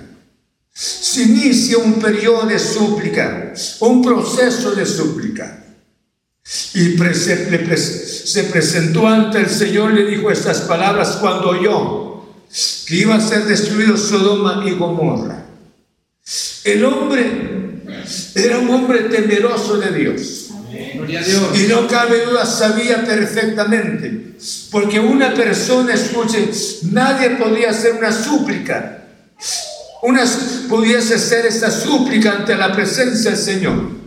Se 0.72 1.24
inicia 1.24 1.78
un 1.80 1.96
periodo 1.96 2.46
de 2.46 2.60
súplica, 2.60 3.54
un 3.80 4.02
proceso 4.04 4.72
de 4.72 4.86
súplica. 4.86 5.63
Y 6.46 6.98
se 6.98 8.44
presentó 8.52 9.08
ante 9.08 9.40
el 9.40 9.50
Señor, 9.50 9.94
le 9.94 10.06
dijo 10.06 10.30
estas 10.30 10.62
palabras 10.62 11.18
cuando 11.22 11.50
oyó 11.50 12.26
que 12.86 12.96
iba 12.96 13.16
a 13.16 13.22
ser 13.22 13.46
destruido 13.46 13.96
Sodoma 13.96 14.64
y 14.66 14.72
Gomorra. 14.72 15.46
El 16.66 16.84
hombre 16.84 17.82
era 18.36 18.60
un 18.60 18.70
hombre 18.70 19.04
temeroso 19.04 19.78
de 19.78 19.92
Dios. 19.92 20.50
Y 21.56 21.68
no 21.68 21.88
cabe 21.88 22.26
duda, 22.26 22.46
sabía 22.46 23.06
perfectamente. 23.06 24.36
Porque 24.70 25.00
una 25.00 25.34
persona, 25.34 25.94
escuche, 25.94 26.50
nadie 26.92 27.32
podía 27.32 27.70
hacer 27.70 27.94
una 27.94 28.12
súplica. 28.12 29.06
Una, 30.02 30.26
pudiese 30.68 31.16
hacer 31.16 31.46
esta 31.46 31.72
súplica 31.72 32.34
ante 32.34 32.56
la 32.56 32.74
presencia 32.74 33.32
del 33.32 33.40
Señor 33.40 34.03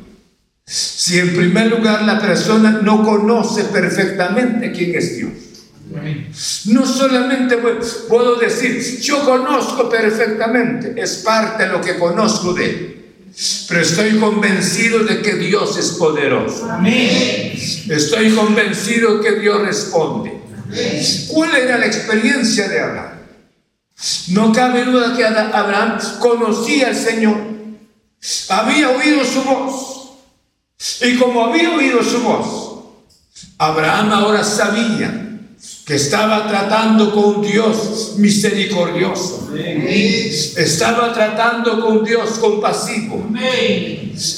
si 0.67 1.21
en 1.21 1.37
primer 1.37 1.69
lugar 1.69 2.03
la 2.03 2.21
persona 2.21 2.81
no 2.83 3.05
conoce 3.05 3.65
perfectamente 3.65 4.73
quién 4.73 4.97
es 4.97 5.17
Dios. 5.17 5.31
No 6.67 6.85
solamente 6.85 7.57
puedo 8.09 8.35
decir, 8.37 9.01
yo 9.01 9.25
conozco 9.25 9.89
perfectamente, 9.89 11.01
es 11.01 11.19
parte 11.19 11.63
de 11.65 11.69
lo 11.71 11.81
que 11.81 11.97
conozco 11.97 12.53
de 12.53 12.65
Él. 12.65 12.93
Pero 13.69 13.81
estoy 13.81 14.19
convencido 14.19 15.05
de 15.05 15.23
que 15.23 15.35
Dios 15.35 15.79
es 15.79 15.91
poderoso. 15.93 16.69
Estoy 17.89 18.31
convencido 18.31 19.21
que 19.21 19.39
Dios 19.39 19.61
responde. 19.61 20.41
¿Cuál 21.29 21.55
era 21.55 21.79
la 21.79 21.87
experiencia 21.87 22.69
de 22.69 22.81
Abraham? 22.81 23.19
No 24.29 24.53
cabe 24.53 24.85
duda 24.85 25.17
que 25.17 25.25
Abraham 25.25 25.99
conocía 26.19 26.89
al 26.89 26.97
Señor. 26.97 27.37
Había 28.49 28.91
oído 28.91 29.25
su 29.25 29.43
voz. 29.45 30.06
Y 31.03 31.17
como 31.17 31.47
había 31.47 31.75
oído 31.75 32.03
su 32.03 32.21
voz, 32.21 32.77
Abraham 33.59 34.13
ahora 34.13 34.45
sabía 34.45 35.23
que 35.87 35.95
estaba 35.95 36.49
tratando 36.49 37.15
con 37.15 37.43
Dios 37.43 38.15
misericordioso. 38.19 39.49
Estaba 40.57 41.13
tratando 41.15 41.81
con 41.81 42.05
Dios 42.05 42.31
compasivo. 42.41 43.25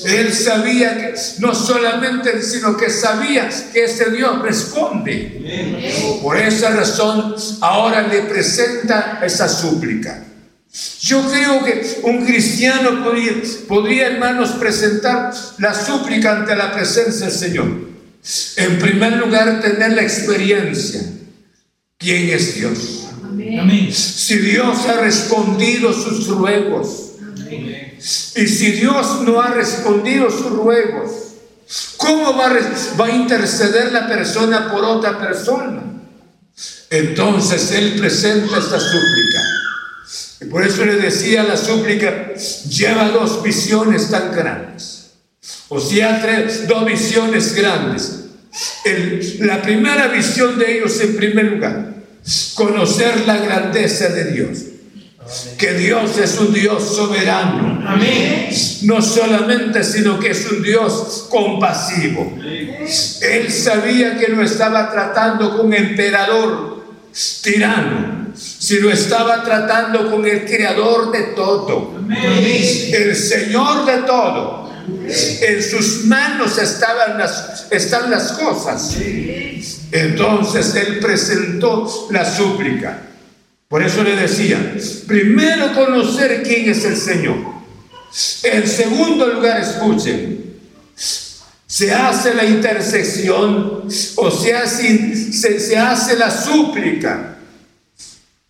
Él 0.05 0.33
sabía 0.33 0.97
que 0.97 1.15
no 1.39 1.55
solamente, 1.55 2.43
sino 2.43 2.77
que 2.77 2.91
sabía 2.91 3.49
que 3.73 3.85
ese 3.85 4.11
Dios 4.11 4.41
responde. 4.43 6.21
Por 6.23 6.37
esa 6.37 6.71
razón, 6.71 7.35
ahora 7.61 8.07
le 8.07 8.23
presenta 8.23 9.21
esa 9.25 9.49
súplica. 9.49 10.28
Yo 11.01 11.29
creo 11.29 11.65
que 11.65 12.01
un 12.05 12.25
cristiano 12.25 13.03
podría, 13.05 13.33
podría, 13.67 14.07
hermanos, 14.09 14.51
presentar 14.53 15.33
la 15.59 15.75
súplica 15.75 16.37
ante 16.37 16.55
la 16.55 16.73
presencia 16.73 17.27
del 17.27 17.35
Señor. 17.35 17.67
En 18.57 18.79
primer 18.79 19.17
lugar, 19.17 19.61
tener 19.61 19.93
la 19.93 20.03
experiencia. 20.03 21.01
¿Quién 21.97 22.31
es 22.31 22.55
Dios? 22.55 23.09
Si 23.93 24.39
Dios 24.39 24.87
ha 24.87 25.01
respondido 25.01 25.93
sus 25.93 26.29
ruegos. 26.29 27.13
Y 28.37 28.47
si 28.47 28.73
Dios 28.73 29.23
no 29.23 29.41
ha 29.41 29.49
respondido 29.49 30.31
sus 30.31 30.51
ruegos, 30.51 31.11
¿cómo 31.97 32.37
va 32.37 32.57
va 33.01 33.07
a 33.07 33.11
interceder 33.11 33.93
la 33.93 34.07
persona 34.07 34.71
por 34.71 34.85
otra 34.85 35.19
persona? 35.19 35.83
Entonces 36.91 37.73
Él 37.73 37.97
presenta 37.99 38.59
esta 38.59 38.79
súplica. 38.79 39.58
Y 40.41 40.45
por 40.45 40.65
eso 40.65 40.85
le 40.85 40.97
decía 40.97 41.43
la 41.43 41.57
súplica, 41.57 42.35
lleva 42.69 43.09
dos 43.09 43.43
visiones 43.43 44.11
tan 44.11 44.33
grandes. 44.33 45.11
O 45.69 45.81
sea, 45.81 46.21
tres, 46.23 46.69
dos 46.69 46.87
visiones 46.87 47.55
grandes. 47.55 48.25
la 49.41 49.61
primera 49.63 50.09
visión 50.09 50.59
de 50.59 50.79
ellos 50.79 51.01
en 51.01 51.17
primer 51.17 51.45
lugar, 51.47 51.95
conocer 52.55 53.27
la 53.27 53.39
grandeza 53.39 54.09
de 54.09 54.33
Dios. 54.33 54.59
Que 55.59 55.75
Dios 55.75 56.17
es 56.17 56.39
un 56.39 56.55
Dios 56.55 56.97
soberano. 56.97 57.83
Amén. 57.87 58.49
No 58.83 59.03
solamente, 59.03 59.85
sino 59.85 60.19
que 60.19 60.31
es 60.31 60.51
un 60.51 60.63
Dios 60.63 61.27
compasivo. 61.29 62.39
Él 62.41 63.53
sabía 63.53 64.17
que 64.17 64.29
no 64.29 64.43
estaba 64.43 64.91
tratando 64.91 65.57
con 65.57 65.67
un 65.67 65.75
emperador 65.75 66.85
tirano 67.43 68.18
si 68.39 68.79
lo 68.79 68.91
estaba 68.91 69.43
tratando 69.43 70.11
con 70.11 70.25
el 70.25 70.45
creador 70.45 71.11
de 71.11 71.23
todo, 71.35 72.01
el 72.09 73.17
Señor 73.17 73.85
de 73.85 74.03
todo. 74.03 74.69
En 75.09 75.63
sus 75.63 76.05
manos 76.05 76.57
estaban 76.59 77.19
las, 77.19 77.67
están 77.71 78.11
las 78.11 78.33
cosas. 78.33 78.97
Entonces 79.91 80.75
él 80.75 80.99
presentó 81.01 82.09
la 82.11 82.25
súplica. 82.25 83.03
Por 83.69 83.83
eso 83.83 84.03
le 84.03 84.17
decía, 84.17 84.75
primero 85.07 85.75
conocer 85.75 86.43
quién 86.43 86.71
es 86.71 86.85
el 86.85 86.97
Señor. 86.97 87.37
En 88.45 88.67
segundo 88.67 89.27
lugar, 89.27 89.61
escuchen, 89.61 90.55
se 90.95 91.93
hace 91.93 92.35
la 92.35 92.45
intersección 92.45 93.89
o 94.17 94.31
se 94.31 94.55
hace, 94.55 95.33
se 95.33 95.77
hace 95.77 96.17
la 96.17 96.31
súplica 96.31 97.38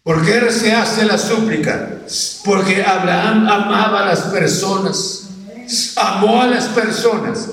¿Por 0.08 0.24
qué 0.24 0.50
se 0.50 0.72
hace 0.72 1.04
la 1.04 1.18
súplica? 1.18 1.90
Porque 2.42 2.82
Abraham 2.82 3.46
amaba 3.46 4.04
a 4.04 4.06
las 4.06 4.20
personas, 4.20 5.24
amó 5.96 6.40
a 6.40 6.46
las 6.46 6.64
personas. 6.68 7.48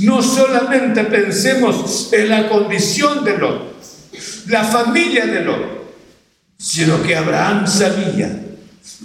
No 0.00 0.24
solamente 0.24 1.04
pensemos 1.04 2.08
en 2.10 2.30
la 2.30 2.48
condición 2.48 3.22
de 3.22 3.38
Lot, 3.38 3.76
la 4.48 4.64
familia 4.64 5.24
de 5.26 5.42
Lot, 5.42 5.94
sino 6.58 7.00
que 7.04 7.14
Abraham 7.14 7.64
sabía 7.68 8.40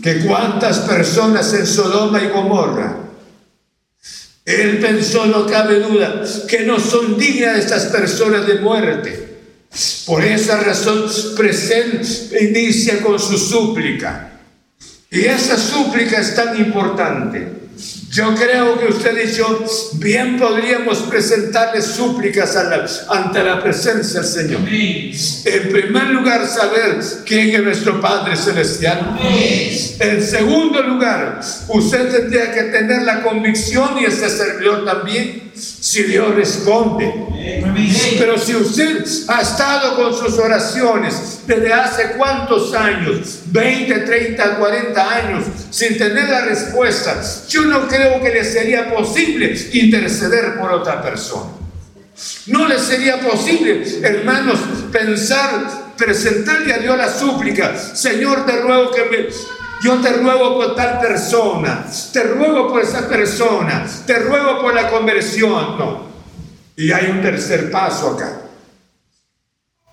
que 0.02 0.26
cuántas 0.26 0.80
personas 0.80 1.54
en 1.54 1.68
Sodoma 1.68 2.24
y 2.24 2.30
Gomorra, 2.30 3.02
él 4.46 4.80
pensó, 4.80 5.28
no 5.28 5.46
cabe 5.46 5.80
duda, 5.80 6.24
que 6.50 6.62
no 6.62 6.80
son 6.80 7.20
dignas 7.20 7.60
estas 7.60 7.86
personas 7.86 8.48
de 8.48 8.56
muerte. 8.56 9.31
Por 10.06 10.24
esa 10.24 10.60
razón 10.60 11.06
presenta, 11.38 12.08
inicia 12.40 13.02
con 13.02 13.18
su 13.20 13.38
súplica. 13.38 14.32
Y 15.10 15.22
esa 15.26 15.58
súplica 15.58 16.20
es 16.22 16.36
tan 16.36 16.58
importante 16.58 17.62
Yo 18.10 18.36
creo 18.36 18.78
que 18.78 18.88
usted 18.88 19.30
y 19.30 19.32
yo 19.34 19.66
bien 19.94 20.38
podríamos 20.38 21.00
presentarle 21.04 21.82
súplicas 21.82 22.58
ante 23.10 23.44
la 23.44 23.64
presencia 23.64 24.20
del 24.20 24.30
Señor. 24.30 24.62
En 24.68 25.72
primer 25.72 26.08
lugar, 26.08 26.46
saber 26.46 27.00
quién 27.26 27.56
es 27.56 27.64
nuestro 27.64 28.02
Padre 28.02 28.36
Celestial. 28.36 29.18
En 30.00 30.22
segundo 30.22 30.82
lugar, 30.84 31.40
usted 31.70 32.10
tendría 32.10 32.54
que 32.54 32.64
tener 32.64 33.04
la 33.04 33.22
convicción 33.22 33.98
y 34.00 34.06
este 34.06 34.30
servidor 34.30 34.84
también, 34.84 35.51
si 35.56 36.04
Dios 36.04 36.36
responde. 36.36 37.14
Pero 38.18 38.38
si 38.38 38.56
usted 38.56 39.04
ha 39.28 39.42
estado 39.42 39.96
con 39.96 40.16
sus 40.16 40.38
oraciones 40.38 41.42
desde 41.46 41.74
hace 41.74 42.12
cuántos 42.18 42.74
años, 42.74 43.40
20, 43.48 44.00
30, 44.00 44.58
40 44.58 45.12
años, 45.16 45.44
sin 45.70 45.98
tener 45.98 46.30
la 46.30 46.46
respuesta, 46.46 47.22
yo 47.50 47.64
no 47.64 47.88
creo 47.88 48.22
que 48.22 48.30
le 48.30 48.44
sería 48.44 48.94
posible 48.94 49.56
interceder 49.74 50.60
por 50.60 50.72
otra 50.72 51.02
persona. 51.02 51.52
No 52.48 52.68
le 52.68 52.78
sería 52.78 53.20
posible, 53.20 53.84
hermanos, 54.04 54.60
pensar, 54.92 55.94
presentarle 55.98 56.74
a 56.74 56.78
Dios 56.78 56.98
la 56.98 57.12
súplica, 57.12 57.76
Señor, 57.78 58.46
te 58.46 58.62
ruego 58.62 58.92
que 58.92 59.06
me, 59.06 59.28
yo 59.82 60.00
te 60.00 60.14
ruego 60.14 60.56
por 60.56 60.76
tal 60.76 61.00
persona, 61.00 61.86
te 62.14 62.24
ruego 62.24 62.68
por 62.68 62.82
esa 62.82 63.08
persona, 63.08 63.86
te 64.06 64.20
ruego 64.20 64.62
por 64.62 64.74
la 64.74 64.90
conversión. 64.90 65.78
No. 65.78 66.12
Y 66.76 66.92
hay 66.92 67.08
un 67.08 67.22
tercer 67.22 67.72
paso 67.72 68.12
acá. 68.12 68.42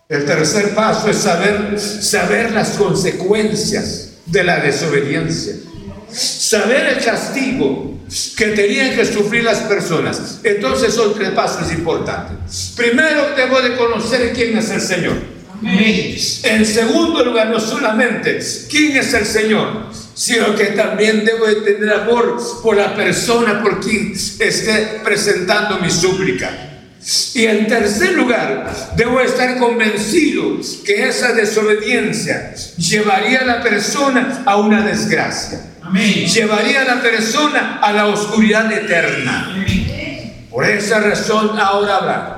El 0.09 0.25
tercer 0.25 0.75
paso 0.75 1.11
es 1.11 1.19
saber, 1.19 1.79
saber 1.79 2.53
las 2.53 2.71
consecuencias 2.71 4.15
de 4.27 4.45
la 4.45 4.59
desobediencia. 4.59 5.55
Saber 6.11 6.97
el 6.97 7.05
castigo 7.05 7.99
que 8.37 8.47
tenían 8.49 8.95
que 8.95 9.05
sufrir 9.05 9.45
las 9.45 9.59
personas. 9.61 10.41
Entonces 10.43 10.95
son 10.95 11.15
tres 11.15 11.31
pasos 11.33 11.71
importantes. 11.73 12.73
Primero 12.75 13.35
debo 13.37 13.61
de 13.61 13.77
conocer 13.77 14.33
quién 14.33 14.57
es 14.57 14.71
el 14.71 14.81
Señor. 14.81 15.38
En 15.63 16.65
segundo 16.65 17.25
lugar, 17.25 17.49
no 17.49 17.61
solamente 17.61 18.39
quién 18.71 18.97
es 18.97 19.13
el 19.15 19.27
Señor, 19.27 19.89
sino 20.15 20.55
que 20.55 20.67
también 20.67 21.25
debo 21.25 21.47
de 21.47 21.57
tener 21.57 21.93
amor 21.93 22.41
por 22.63 22.77
la 22.77 22.95
persona 22.95 23.63
por 23.63 23.81
quien 23.81 24.13
esté 24.13 25.01
presentando 25.03 25.79
mi 25.79 25.91
súplica. 25.91 26.51
Y 27.35 27.47
en 27.47 27.67
tercer 27.67 28.13
lugar, 28.13 28.93
debo 28.97 29.21
estar 29.21 29.59
convencido 29.59 30.59
que 30.85 31.09
esa 31.09 31.33
desobediencia 31.33 32.53
llevaría 32.77 33.41
a 33.41 33.45
la 33.45 33.63
persona 33.63 34.43
a 34.45 34.57
una 34.57 34.83
desgracia. 34.83 35.61
Llevaría 35.95 36.83
a 36.83 36.97
la 36.97 37.01
persona 37.01 37.79
a 37.81 37.93
la 37.93 38.07
oscuridad 38.07 38.71
eterna. 38.73 39.65
Por 40.51 40.65
esa 40.65 41.01
razón 41.01 41.59
ahora 41.59 41.97
habla 41.97 42.38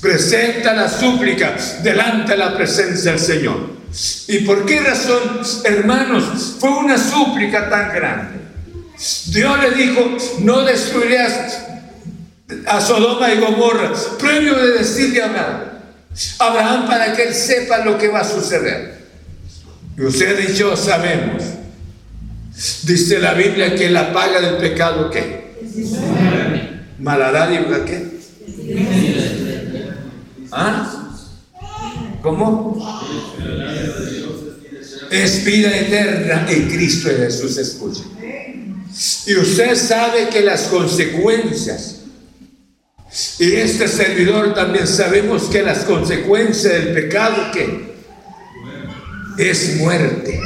Presenta 0.00 0.74
la 0.74 0.88
súplica 0.88 1.56
delante 1.82 2.32
de 2.32 2.38
la 2.38 2.56
presencia 2.56 3.12
del 3.12 3.20
Señor. 3.20 3.80
¿Y 4.28 4.40
por 4.40 4.64
qué 4.66 4.80
razón, 4.80 5.40
hermanos, 5.64 6.56
fue 6.58 6.70
una 6.70 6.96
súplica 6.96 7.68
tan 7.68 7.92
grande? 7.92 8.40
Dios 9.26 9.58
le 9.62 9.70
dijo, 9.72 10.16
no 10.40 10.62
destruirás 10.62 11.62
a 12.66 12.80
Sodoma 12.80 13.32
y 13.32 13.40
Gomorra, 13.40 13.92
previo 14.18 14.54
de 14.54 14.78
decirle 14.78 15.22
a 15.22 15.26
Abraham, 15.26 15.60
Abraham 16.38 16.86
para 16.86 17.14
que 17.14 17.28
él 17.28 17.34
sepa 17.34 17.84
lo 17.84 17.96
que 17.98 18.08
va 18.08 18.20
a 18.20 18.24
suceder. 18.24 19.00
Y 19.96 20.02
usted 20.02 20.48
y 20.48 20.54
yo 20.54 20.76
sabemos, 20.76 21.42
dice 22.82 23.18
la 23.18 23.34
Biblia 23.34 23.74
que 23.74 23.90
la 23.90 24.12
paga 24.12 24.40
del 24.40 24.56
pecado, 24.56 25.10
¿qué? 25.10 25.50
Maladad 26.98 27.50
y 27.50 27.58
¿qué? 27.86 28.10
¿Ah? 30.52 31.10
¿Cómo? 32.22 32.78
Es 35.10 35.44
vida 35.44 35.76
eterna 35.76 36.46
en 36.50 36.68
Cristo 36.68 37.08
Jesús, 37.08 37.56
escuche. 37.56 38.02
Y 39.26 39.36
usted 39.36 39.74
sabe 39.76 40.28
que 40.28 40.42
las 40.42 40.62
consecuencias, 40.62 41.96
y 43.38 43.52
este 43.52 43.88
servidor 43.88 44.54
también 44.54 44.86
sabemos 44.86 45.44
que 45.44 45.62
las 45.62 45.84
consecuencias 45.84 46.72
del 46.72 46.92
pecado 46.92 47.50
que 47.52 47.90
es 49.38 49.76
muerte. 49.76 50.38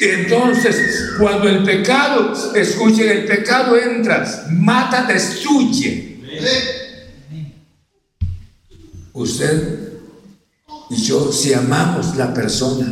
Entonces, 0.00 1.12
cuando 1.18 1.48
el 1.48 1.64
pecado, 1.64 2.32
escuchen, 2.54 3.08
el 3.08 3.24
pecado 3.24 3.76
entra, 3.76 4.46
mata, 4.50 5.04
destruye. 5.04 6.16
Usted 9.12 9.92
y 10.90 10.96
yo, 10.96 11.32
si 11.32 11.54
amamos 11.54 12.16
la 12.16 12.34
persona, 12.34 12.86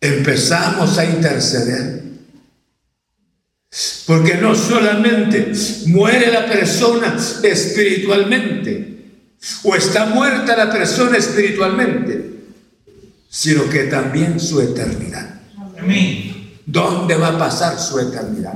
empezamos 0.00 0.96
a 0.98 1.04
interceder. 1.04 2.02
Porque 4.06 4.34
no 4.34 4.54
solamente 4.54 5.52
muere 5.86 6.30
la 6.30 6.46
persona 6.46 7.16
espiritualmente, 7.42 8.92
o 9.64 9.74
está 9.74 10.06
muerta 10.06 10.56
la 10.56 10.70
persona 10.70 11.16
espiritualmente, 11.16 12.44
sino 13.28 13.68
que 13.68 13.84
también 13.84 14.38
su 14.38 14.60
eternidad. 14.60 15.40
¿Dónde 16.66 17.16
va 17.16 17.28
a 17.28 17.38
pasar 17.38 17.80
su 17.80 17.98
eternidad? 17.98 18.54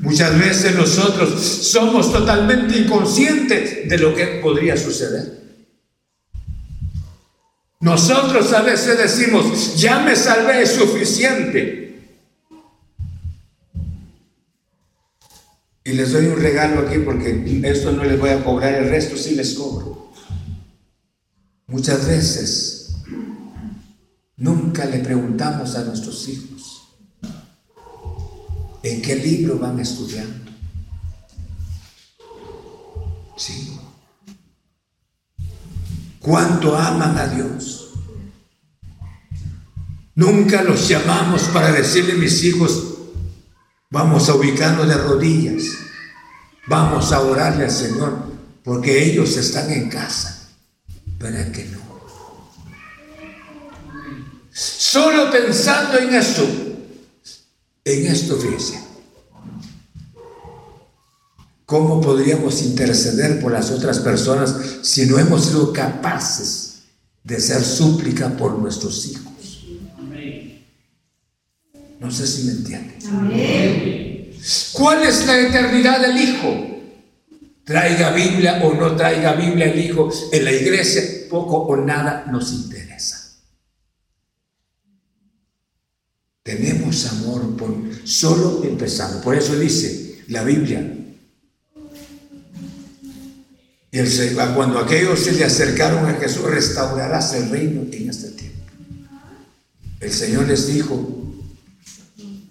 Muchas 0.00 0.38
veces 0.38 0.74
nosotros 0.74 1.40
somos 1.42 2.12
totalmente 2.12 2.78
inconscientes 2.78 3.88
de 3.88 3.98
lo 3.98 4.14
que 4.14 4.40
podría 4.42 4.76
suceder. 4.76 5.38
Nosotros 7.80 8.52
a 8.52 8.62
veces 8.62 8.98
decimos, 8.98 9.76
ya 9.76 10.00
me 10.00 10.16
salvé, 10.16 10.62
es 10.62 10.72
suficiente. 10.72 11.88
Y 15.84 15.92
les 15.92 16.12
doy 16.12 16.26
un 16.26 16.36
regalo 16.38 16.86
aquí 16.86 16.98
porque 16.98 17.62
esto 17.64 17.92
no 17.92 18.04
les 18.04 18.18
voy 18.20 18.30
a 18.30 18.44
cobrar, 18.44 18.74
el 18.74 18.90
resto 18.90 19.16
sí 19.16 19.34
les 19.34 19.54
cobro. 19.54 20.12
Muchas 21.66 22.06
veces 22.06 22.94
nunca 24.36 24.84
le 24.84 24.98
preguntamos 24.98 25.76
a 25.76 25.84
nuestros 25.84 26.28
hijos, 26.28 26.57
¿En 28.88 29.02
qué 29.02 29.16
libro 29.16 29.58
van 29.58 29.78
estudiando? 29.80 30.50
Sí. 33.36 33.78
¿Cuánto 36.18 36.74
aman 36.74 37.18
a 37.18 37.26
Dios? 37.26 37.90
Nunca 40.14 40.62
los 40.62 40.88
llamamos 40.88 41.42
para 41.52 41.70
decirle 41.70 42.14
a 42.14 42.16
mis 42.16 42.42
hijos, 42.44 42.94
vamos 43.90 44.26
a 44.30 44.34
ubicarnos 44.34 44.88
de 44.88 44.96
rodillas, 44.96 45.64
vamos 46.66 47.12
a 47.12 47.20
orarle 47.20 47.64
al 47.64 47.70
Señor, 47.70 48.24
porque 48.64 49.04
ellos 49.04 49.36
están 49.36 49.70
en 49.70 49.90
casa. 49.90 50.48
¿Para 51.20 51.52
que 51.52 51.66
no? 51.66 51.78
Solo 54.50 55.30
pensando 55.30 55.98
en 55.98 56.14
eso, 56.14 56.67
en 57.88 58.06
esto, 58.06 58.36
fíjense, 58.36 58.80
¿cómo 61.64 62.00
podríamos 62.00 62.62
interceder 62.62 63.40
por 63.40 63.52
las 63.52 63.70
otras 63.70 64.00
personas 64.00 64.54
si 64.82 65.06
no 65.06 65.18
hemos 65.18 65.46
sido 65.46 65.72
capaces 65.72 66.82
de 67.24 67.40
ser 67.40 67.62
súplica 67.62 68.36
por 68.36 68.58
nuestros 68.58 69.06
hijos? 69.06 69.28
No 72.00 72.10
sé 72.10 72.26
si 72.26 72.44
me 72.44 72.52
entienden. 72.52 72.98
¿Cuál 74.72 75.02
es 75.02 75.26
la 75.26 75.40
eternidad 75.40 76.00
del 76.00 76.16
hijo? 76.16 76.66
Traiga 77.64 78.12
Biblia 78.12 78.62
o 78.64 78.72
no 78.72 78.96
traiga 78.96 79.32
Biblia 79.32 79.66
el 79.66 79.78
hijo 79.78 80.08
en 80.32 80.44
la 80.44 80.52
iglesia, 80.52 81.02
poco 81.28 81.56
o 81.56 81.76
nada 81.76 82.24
nos 82.30 82.52
interesa. 82.52 82.87
Tenemos 86.42 87.06
amor 87.06 87.56
por 87.56 87.74
solo 88.04 88.64
empezando. 88.64 89.20
Por 89.20 89.36
eso 89.36 89.58
dice 89.58 90.22
la 90.28 90.44
Biblia. 90.44 90.94
El, 93.90 94.34
cuando 94.54 94.78
aquellos 94.78 95.20
se 95.20 95.32
le 95.32 95.44
acercaron 95.44 96.06
a 96.06 96.14
Jesús, 96.14 96.44
restaurarás 96.44 97.34
el 97.34 97.50
reino 97.50 97.86
en 97.90 98.10
este 98.10 98.30
tiempo. 98.30 98.58
El 100.00 100.12
Señor 100.12 100.46
les 100.46 100.72
dijo, 100.72 101.34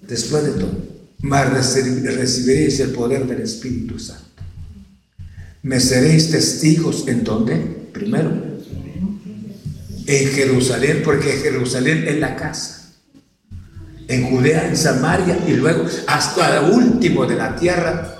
después 0.02 0.44
de 0.44 0.52
todo, 0.52 0.78
más 1.22 1.52
recibiréis 1.52 2.80
el 2.80 2.92
poder 2.92 3.26
del 3.26 3.42
Espíritu 3.42 3.98
Santo. 3.98 4.24
Me 5.64 5.80
seréis 5.80 6.30
testigos 6.30 7.08
en 7.08 7.24
donde? 7.24 7.56
Primero, 7.94 8.32
en 10.06 10.30
Jerusalén, 10.30 11.02
porque 11.04 11.32
Jerusalén 11.32 12.06
es 12.08 12.20
la 12.20 12.36
casa 12.36 12.77
en 14.08 14.30
Judea, 14.30 14.68
en 14.68 14.78
Samaria 14.78 15.38
y 15.48 15.52
luego 15.52 15.86
hasta 16.08 16.58
el 16.58 16.72
último 16.72 17.26
de 17.26 17.36
la 17.36 17.56
tierra. 17.56 18.14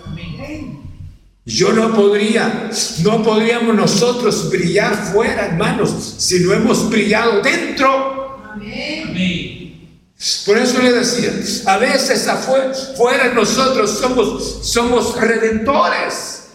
Yo 1.46 1.72
no 1.72 1.94
podría, 1.94 2.70
no 3.04 3.24
podríamos 3.24 3.74
nosotros 3.74 4.50
brillar 4.50 4.94
fuera, 5.14 5.46
hermanos, 5.46 6.16
si 6.18 6.42
no 6.42 6.54
hemos 6.54 6.90
brillado 6.90 7.42
dentro. 7.42 8.38
Por 10.46 10.58
eso 10.58 10.82
le 10.82 10.92
decía, 10.92 11.32
a 11.68 11.78
veces 11.78 12.28
afuera, 12.28 12.74
fuera 12.98 13.34
nosotros 13.34 13.98
somos, 13.98 14.68
somos 14.68 15.16
redentores. 15.16 16.50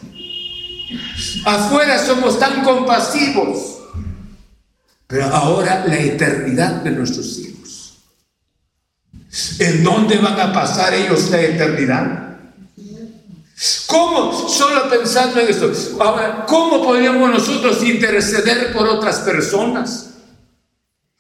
Afuera 1.46 1.98
somos 2.04 2.38
tan 2.38 2.62
compasivos. 2.62 3.78
Pero 5.06 5.24
ahora 5.26 5.84
la 5.86 5.98
eternidad 5.98 6.82
de 6.82 6.90
nuestros 6.90 7.38
hijos. 7.38 7.61
¿En 9.58 9.82
dónde 9.82 10.18
van 10.18 10.38
a 10.38 10.52
pasar 10.52 10.92
ellos 10.92 11.30
la 11.30 11.40
eternidad? 11.40 12.32
¿Cómo? 13.86 14.48
Solo 14.48 14.90
pensando 14.90 15.40
en 15.40 15.48
esto. 15.48 15.72
Ahora, 16.00 16.44
¿cómo 16.46 16.82
podríamos 16.82 17.30
nosotros 17.30 17.82
interceder 17.82 18.72
por 18.72 18.88
otras 18.88 19.20
personas? 19.20 20.08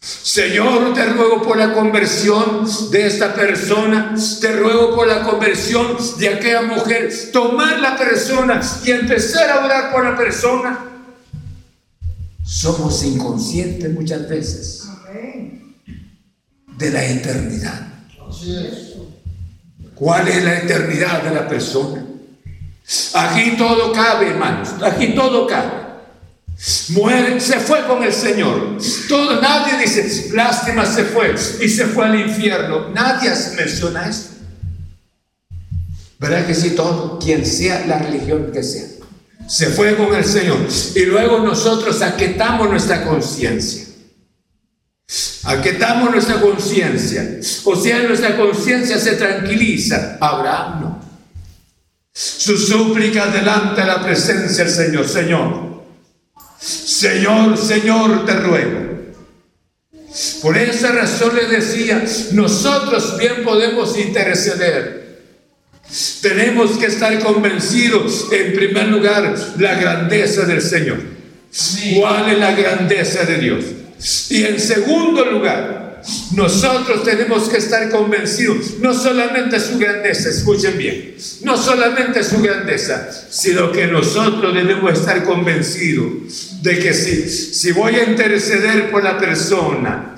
Señor, 0.00 0.92
te 0.94 1.06
ruego 1.06 1.42
por 1.42 1.56
la 1.56 1.72
conversión 1.72 2.66
de 2.90 3.06
esta 3.06 3.32
persona, 3.34 4.14
te 4.40 4.52
ruego 4.56 4.96
por 4.96 5.06
la 5.06 5.22
conversión 5.22 5.96
de 6.18 6.28
aquella 6.28 6.62
mujer, 6.62 7.08
tomar 7.32 7.78
la 7.78 7.96
persona 7.96 8.60
y 8.84 8.90
empezar 8.90 9.48
a 9.48 9.64
orar 9.64 9.92
por 9.92 10.04
la 10.04 10.16
persona. 10.16 10.80
Somos 12.44 13.04
inconscientes 13.04 13.92
muchas 13.92 14.28
veces 14.28 14.88
de 16.78 16.90
la 16.90 17.04
eternidad. 17.04 17.91
¿Cuál 19.94 20.28
es 20.28 20.44
la 20.44 20.58
eternidad 20.58 21.22
de 21.22 21.34
la 21.34 21.48
persona? 21.48 22.04
Aquí 23.14 23.56
todo 23.56 23.92
cabe, 23.92 24.30
hermanos. 24.30 24.70
Aquí 24.82 25.14
todo 25.14 25.46
cabe. 25.46 25.82
Muere, 26.90 27.40
se 27.40 27.58
fue 27.58 27.86
con 27.86 28.02
el 28.02 28.12
Señor. 28.12 28.78
Todo, 29.08 29.40
nadie 29.40 29.78
dice, 29.78 30.30
lástima 30.32 30.86
se 30.86 31.04
fue 31.04 31.34
y 31.60 31.68
se 31.68 31.86
fue 31.86 32.06
al 32.06 32.20
infierno. 32.20 32.88
Nadie 32.90 33.30
menciona 33.56 34.08
esto. 34.08 34.30
¿Verdad 36.18 36.46
que 36.46 36.54
sí? 36.54 36.70
Todo, 36.70 37.18
quien 37.18 37.44
sea 37.44 37.84
la 37.86 37.98
religión 37.98 38.52
que 38.52 38.62
sea, 38.62 38.86
se 39.48 39.66
fue 39.70 39.96
con 39.96 40.14
el 40.14 40.24
Señor. 40.24 40.58
Y 40.94 41.04
luego 41.06 41.40
nosotros 41.40 42.00
aquetamos 42.00 42.70
nuestra 42.70 43.04
conciencia. 43.04 43.86
Aquetamos 45.44 46.10
nuestra 46.12 46.40
conciencia. 46.40 47.38
O 47.64 47.76
sea, 47.76 48.02
nuestra 48.02 48.36
conciencia 48.36 48.98
se 48.98 49.16
tranquiliza. 49.16 50.18
Abraham 50.20 50.80
no. 50.80 51.02
Su 52.12 52.56
súplica 52.56 53.26
delante 53.26 53.80
de 53.80 53.86
la 53.86 54.02
presencia 54.02 54.64
del 54.64 54.72
Señor. 54.72 55.08
Señor, 55.08 55.82
Señor, 56.60 57.58
Señor, 57.58 58.26
te 58.26 58.34
ruego. 58.34 58.92
Por 60.42 60.58
esa 60.58 60.92
razón 60.92 61.34
le 61.34 61.46
decía, 61.46 62.04
nosotros 62.32 63.16
bien 63.18 63.42
podemos 63.42 63.98
interceder. 63.98 65.02
Tenemos 66.20 66.72
que 66.72 66.86
estar 66.86 67.18
convencidos, 67.20 68.26
en 68.30 68.54
primer 68.54 68.88
lugar, 68.88 69.34
la 69.58 69.74
grandeza 69.74 70.44
del 70.44 70.62
Señor. 70.62 70.98
¿Cuál 71.98 72.30
es 72.30 72.38
la 72.38 72.52
grandeza 72.52 73.24
de 73.24 73.38
Dios? 73.38 73.64
Y 74.30 74.44
en 74.44 74.58
segundo 74.58 75.24
lugar, 75.24 76.02
nosotros 76.32 77.04
tenemos 77.04 77.48
que 77.48 77.58
estar 77.58 77.88
convencidos, 77.90 78.78
no 78.80 78.92
solamente 78.92 79.60
su 79.60 79.78
grandeza, 79.78 80.30
escuchen 80.30 80.76
bien, 80.76 81.14
no 81.42 81.56
solamente 81.56 82.24
su 82.24 82.40
grandeza, 82.42 83.08
sino 83.30 83.70
que 83.70 83.86
nosotros 83.86 84.52
debemos 84.54 84.98
estar 84.98 85.22
convencidos 85.22 86.62
de 86.62 86.78
que 86.78 86.92
si, 86.92 87.28
si 87.28 87.72
voy 87.72 87.94
a 87.96 88.04
interceder 88.04 88.90
por 88.90 89.04
la 89.04 89.18
persona, 89.18 90.14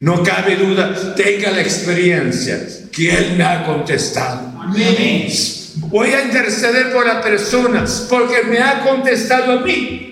no 0.00 0.22
cabe 0.22 0.56
duda, 0.56 1.14
tenga 1.16 1.50
la 1.50 1.62
experiencia 1.62 2.60
que 2.92 3.10
Él 3.10 3.36
me 3.36 3.44
ha 3.44 3.64
contestado. 3.64 4.52
Voy 5.76 6.10
a 6.10 6.22
interceder 6.22 6.92
por 6.92 7.06
la 7.06 7.22
persona 7.22 7.84
porque 8.08 8.42
me 8.48 8.58
ha 8.58 8.82
contestado 8.84 9.52
a 9.52 9.60
mí. 9.60 10.07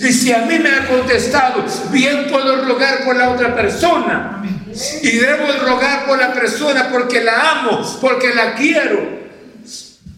Y 0.00 0.12
si 0.12 0.32
a 0.32 0.46
mí 0.46 0.58
me 0.58 0.70
ha 0.70 0.86
contestado, 0.86 1.64
bien 1.90 2.28
puedo 2.30 2.64
rogar 2.64 3.04
por 3.04 3.14
la 3.14 3.30
otra 3.30 3.54
persona. 3.54 4.42
Y 5.02 5.10
debo 5.10 5.52
rogar 5.66 6.06
por 6.06 6.18
la 6.18 6.32
persona 6.32 6.88
porque 6.90 7.22
la 7.22 7.60
amo, 7.60 7.98
porque 8.00 8.34
la 8.34 8.54
quiero. 8.54 9.16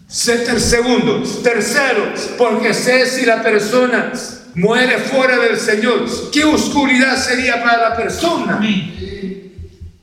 Segundo, 0.07 1.23
tercero, 1.43 2.13
porque 2.37 2.73
sé 2.73 3.05
si 3.05 3.25
la 3.25 3.43
persona 3.43 4.13
muere 4.55 4.97
fuera 4.97 5.37
del 5.37 5.59
Señor, 5.59 6.05
qué 6.31 6.45
oscuridad 6.45 7.17
sería 7.17 7.61
para 7.61 7.89
la 7.89 7.97
persona. 7.97 8.61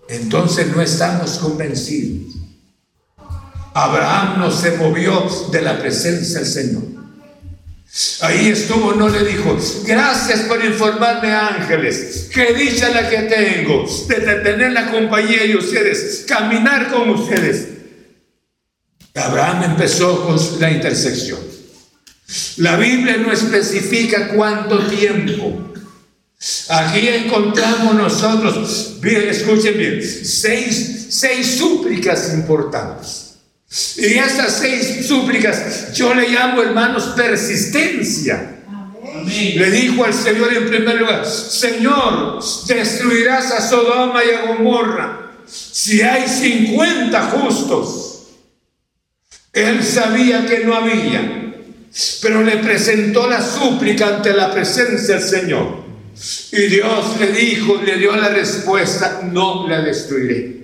Entonces 0.09 0.69
no 0.69 0.83
estamos 0.83 1.39
convencidos. 1.39 2.35
Abraham 3.75 4.39
no 4.39 4.51
se 4.51 4.77
movió 4.77 5.27
de 5.51 5.63
la 5.63 5.79
presencia 5.79 6.41
del 6.41 6.49
Señor. 6.49 6.96
Ahí 8.21 8.49
estuvo, 8.49 8.93
no 8.93 9.09
le 9.09 9.25
dijo, 9.25 9.57
gracias 9.85 10.41
por 10.41 10.63
informarme 10.63 11.33
ángeles, 11.33 12.29
qué 12.33 12.53
dicha 12.53 12.91
la 12.91 13.09
que 13.09 13.23
tengo 13.23 13.87
de 14.07 14.17
tener 14.17 14.73
la 14.73 14.91
compañía 14.91 15.45
de 15.45 15.57
ustedes, 15.57 16.25
caminar 16.29 16.91
con 16.91 17.09
ustedes. 17.09 17.69
Abraham 19.15 19.71
empezó 19.71 20.27
con 20.27 20.39
la 20.61 20.71
intersección. 20.71 21.39
La 22.59 22.77
Biblia 22.77 23.17
no 23.17 23.33
especifica 23.33 24.29
cuánto 24.29 24.79
tiempo. 24.89 25.73
Aquí 26.69 27.09
encontramos 27.09 27.95
nosotros, 27.95 28.99
bien, 29.01 29.29
escuchen 29.31 29.79
bien, 29.79 30.03
seis, 30.03 31.07
seis 31.09 31.57
súplicas 31.57 32.35
importantes. 32.35 33.26
Y 33.97 34.15
estas 34.15 34.59
seis 34.59 35.07
súplicas 35.07 35.93
yo 35.93 36.15
le 36.15 36.29
llamo, 36.29 36.63
hermanos, 36.63 37.13
persistencia. 37.17 38.53
Le 39.25 39.71
dijo 39.71 40.05
al 40.05 40.15
Señor 40.15 40.53
en 40.53 40.69
primer 40.69 40.97
lugar, 40.97 41.27
Señor, 41.27 42.41
destruirás 42.67 43.51
a 43.51 43.61
Sodoma 43.61 44.23
y 44.25 44.31
a 44.31 44.47
Gomorra 44.47 45.27
si 45.47 46.03
hay 46.03 46.27
50 46.29 47.23
justos. 47.31 48.27
Él 49.53 49.83
sabía 49.83 50.47
que 50.47 50.65
no 50.65 50.75
había, 50.75 51.55
pero 52.21 52.43
le 52.43 52.59
presentó 52.59 53.29
la 53.29 53.41
súplica 53.41 54.17
ante 54.17 54.33
la 54.33 54.53
presencia 54.53 55.17
del 55.17 55.25
Señor. 55.25 55.87
Y 56.53 56.63
Dios 56.67 57.21
le 57.21 57.33
dijo, 57.33 57.81
le 57.83 57.97
dio 57.97 58.15
la 58.17 58.29
respuesta, 58.29 59.21
no 59.23 59.67
la 59.69 59.81
destruiré. 59.81 60.56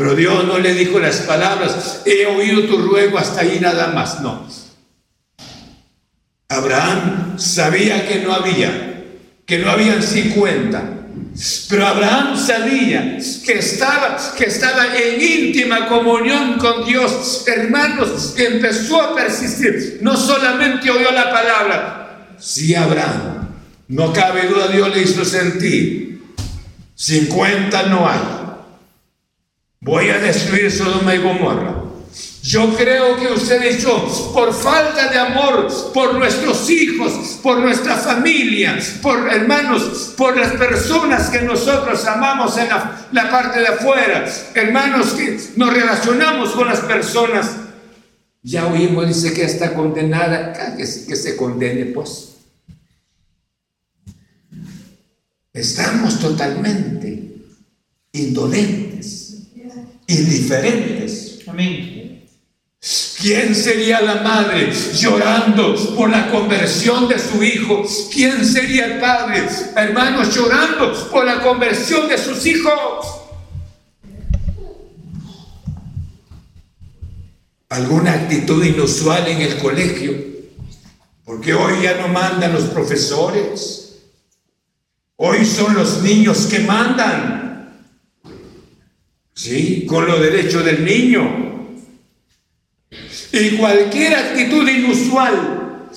Pero 0.00 0.14
Dios 0.14 0.46
no 0.46 0.58
le 0.58 0.72
dijo 0.72 0.98
las 0.98 1.16
palabras, 1.16 2.00
he 2.06 2.24
oído 2.24 2.62
tu 2.62 2.78
ruego 2.78 3.18
hasta 3.18 3.42
ahí 3.42 3.58
nada 3.60 3.88
más. 3.88 4.22
No. 4.22 4.48
Abraham 6.48 7.38
sabía 7.38 8.08
que 8.08 8.20
no 8.20 8.32
había, 8.32 9.04
que 9.44 9.58
no 9.58 9.70
habían 9.70 10.02
50. 10.02 10.82
Pero 11.68 11.86
Abraham 11.86 12.34
sabía 12.38 13.18
que 13.44 13.58
estaba, 13.58 14.16
que 14.38 14.44
estaba 14.44 14.96
en 14.96 15.20
íntima 15.20 15.86
comunión 15.86 16.54
con 16.54 16.86
Dios. 16.86 17.44
Hermanos, 17.46 18.32
empezó 18.38 19.02
a 19.02 19.14
persistir. 19.14 19.98
No 20.00 20.16
solamente 20.16 20.90
oyó 20.90 21.10
la 21.10 21.30
palabra, 21.30 22.36
sí 22.38 22.74
Abraham. 22.74 23.50
No 23.88 24.14
cabe 24.14 24.48
duda, 24.48 24.68
Dios 24.68 24.96
le 24.96 25.02
hizo 25.02 25.26
sentir. 25.26 26.22
50 26.94 27.82
no 27.82 28.08
hay. 28.08 28.39
Voy 29.82 30.10
a 30.10 30.18
destruir 30.18 30.70
Sodoma 30.70 31.14
y 31.14 31.18
Gomorra. 31.22 31.84
Yo 32.42 32.74
creo 32.76 33.16
que 33.16 33.28
usted 33.28 33.78
y 33.78 33.80
yo, 33.80 34.30
por 34.34 34.52
falta 34.52 35.10
de 35.10 35.18
amor 35.18 35.68
por 35.94 36.14
nuestros 36.16 36.68
hijos, 36.68 37.38
por 37.42 37.60
nuestra 37.60 37.96
familia, 37.96 38.78
por 39.00 39.26
hermanos, 39.32 40.12
por 40.18 40.36
las 40.36 40.52
personas 40.52 41.30
que 41.30 41.40
nosotros 41.40 42.04
amamos 42.06 42.58
en 42.58 42.68
la, 42.68 43.30
parte 43.30 43.60
de 43.60 43.68
afuera, 43.68 44.30
hermanos 44.54 45.12
que 45.12 45.38
nos 45.56 45.72
relacionamos 45.72 46.50
con 46.50 46.66
las 46.66 46.80
personas, 46.80 47.56
ya 48.42 48.66
oímos, 48.66 49.08
dice 49.08 49.32
que 49.32 49.44
está 49.44 49.72
condenada, 49.72 50.76
que, 50.76 50.82
que 50.82 51.16
se 51.16 51.36
condene 51.36 51.86
pues. 51.86 52.36
Estamos 55.54 56.20
totalmente 56.20 57.34
indolentes 58.12 58.89
indiferentes. 60.10 61.40
Amén. 61.46 62.26
¿Quién 63.20 63.54
sería 63.54 64.00
la 64.00 64.22
madre 64.22 64.72
llorando 64.94 65.74
por 65.94 66.08
la 66.08 66.30
conversión 66.30 67.06
de 67.06 67.18
su 67.18 67.42
hijo? 67.42 67.84
¿Quién 68.10 68.46
sería 68.46 68.86
el 68.86 69.00
padre, 69.00 69.46
hermanos, 69.76 70.34
llorando 70.34 71.10
por 71.10 71.26
la 71.26 71.42
conversión 71.42 72.08
de 72.08 72.16
sus 72.16 72.46
hijos? 72.46 73.06
¿Alguna 77.68 78.14
actitud 78.14 78.64
inusual 78.64 79.28
en 79.28 79.42
el 79.42 79.58
colegio? 79.58 80.14
Porque 81.24 81.52
hoy 81.52 81.82
ya 81.82 82.00
no 82.00 82.08
mandan 82.08 82.54
los 82.54 82.64
profesores. 82.64 83.98
Hoy 85.16 85.44
son 85.44 85.74
los 85.74 86.02
niños 86.02 86.46
que 86.46 86.60
mandan. 86.60 87.49
Sí, 89.42 89.86
con 89.88 90.06
los 90.06 90.20
derechos 90.20 90.62
del 90.66 90.84
niño. 90.84 91.78
Y 93.32 93.56
cualquier 93.56 94.14
actitud 94.14 94.68
inusual 94.68 95.88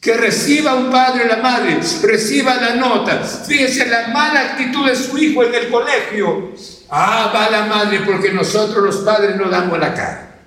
que 0.00 0.14
reciba 0.14 0.76
un 0.76 0.92
padre 0.92 1.24
o 1.24 1.26
la 1.26 1.38
madre, 1.38 1.80
reciba 2.04 2.54
la 2.54 2.76
nota. 2.76 3.18
Fíjese 3.24 3.86
la 3.86 4.08
mala 4.08 4.42
actitud 4.42 4.86
de 4.86 4.94
su 4.94 5.18
hijo 5.18 5.42
en 5.42 5.54
el 5.56 5.70
colegio. 5.70 6.52
Ah, 6.88 7.32
va 7.34 7.50
la 7.50 7.66
madre 7.66 8.02
porque 8.06 8.30
nosotros 8.30 8.84
los 8.84 8.96
padres 8.98 9.34
no 9.34 9.48
damos 9.48 9.76
la 9.76 9.92
cara. 9.92 10.44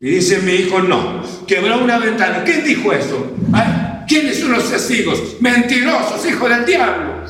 Y 0.00 0.10
dice 0.10 0.38
mi 0.38 0.54
hijo, 0.54 0.80
no, 0.82 1.22
quebró 1.46 1.78
una 1.78 1.98
ventana. 1.98 2.42
¿Quién 2.42 2.64
dijo 2.64 2.92
eso? 2.92 3.32
¿Quiénes 4.08 4.40
son 4.40 4.50
los 4.50 4.68
testigos? 4.68 5.36
Mentirosos, 5.38 6.26
hijo 6.26 6.48
del 6.48 6.66
diablo. 6.66 7.26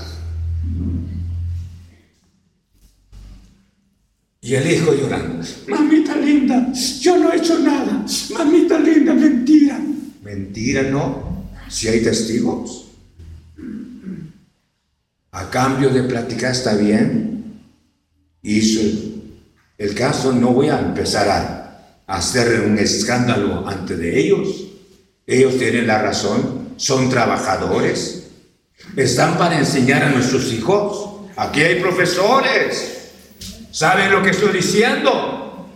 Y 4.47 4.55
el 4.55 4.71
hijo 4.71 4.95
llorando, 4.95 5.45
mamita 5.67 6.15
linda, 6.15 6.73
yo 7.01 7.19
no 7.19 7.33
he 7.33 7.37
hecho 7.37 7.59
nada, 7.59 8.07
mamita 8.33 8.79
linda, 8.79 9.13
mentira. 9.13 9.77
Mentira 10.23 10.83
no, 10.83 11.49
si 11.69 11.89
hay 11.89 12.01
testigos. 12.01 12.87
A 15.33 15.51
cambio 15.51 15.91
de 15.91 16.05
platicar 16.05 16.53
está 16.53 16.77
bien. 16.77 17.59
Hizo 18.43 18.83
el, 19.79 19.95
caso, 19.97 20.31
no 20.33 20.53
voy 20.53 20.69
a 20.69 20.79
empezar 20.79 21.29
a, 21.29 22.05
a 22.07 22.17
hacer 22.17 22.61
un 22.61 22.79
escándalo 22.79 23.67
ante 23.67 23.97
de 23.97 24.17
ellos. 24.17 24.69
Ellos 25.27 25.59
tienen 25.59 25.89
la 25.89 26.01
razón, 26.01 26.69
son 26.77 27.11
trabajadores, 27.11 28.29
están 28.95 29.39
para 29.39 29.59
enseñar 29.59 30.05
a 30.05 30.11
nuestros 30.11 30.53
hijos. 30.53 31.33
Aquí 31.37 31.63
hay 31.63 31.81
profesores, 31.81 32.96
¿Saben 33.77 34.11
lo 34.11 34.23
que 34.23 34.31
estoy 34.31 34.55
diciendo? 34.55 35.69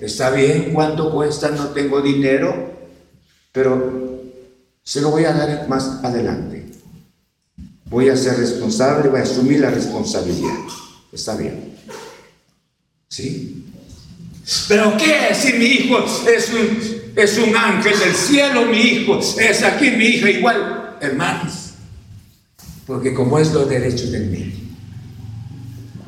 Está 0.00 0.30
bien, 0.30 0.70
¿cuánto 0.72 1.12
cuesta? 1.12 1.50
No 1.50 1.68
tengo 1.68 2.00
dinero, 2.00 2.72
pero 3.52 4.22
se 4.82 5.02
lo 5.02 5.10
voy 5.10 5.26
a 5.26 5.34
dar 5.34 5.68
más 5.68 6.02
adelante. 6.02 6.64
Voy 7.84 8.08
a 8.08 8.16
ser 8.16 8.38
responsable, 8.38 9.10
voy 9.10 9.20
a 9.20 9.24
asumir 9.24 9.60
la 9.60 9.68
responsabilidad. 9.68 10.54
Está 11.12 11.36
bien. 11.36 11.76
¿Sí? 13.10 13.66
Pero 14.66 14.96
¿qué 14.96 15.34
si 15.34 15.52
mi 15.52 15.66
hijo 15.66 15.98
es 16.26 16.50
un, 16.50 17.12
es 17.14 17.36
un 17.36 17.54
ángel 17.54 17.98
del 17.98 18.14
cielo? 18.14 18.64
Mi 18.64 18.80
hijo 18.80 19.18
es 19.18 19.62
aquí 19.62 19.90
mi 19.90 20.06
hija 20.06 20.30
igual, 20.30 20.96
hermanos. 20.98 21.74
Porque 22.86 23.12
como 23.12 23.38
es 23.38 23.52
los 23.52 23.68
derechos 23.68 24.10
del 24.10 24.32
niño. 24.32 24.63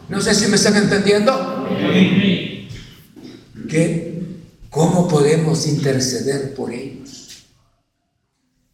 No 0.08 0.20
sé 0.20 0.34
si 0.34 0.46
me 0.46 0.56
están 0.56 0.76
entendiendo. 0.76 1.68
¿Qué? 3.68 4.22
¿Cómo 4.70 5.08
podemos 5.08 5.66
interceder 5.66 6.54
por 6.54 6.72
ellos? 6.72 7.46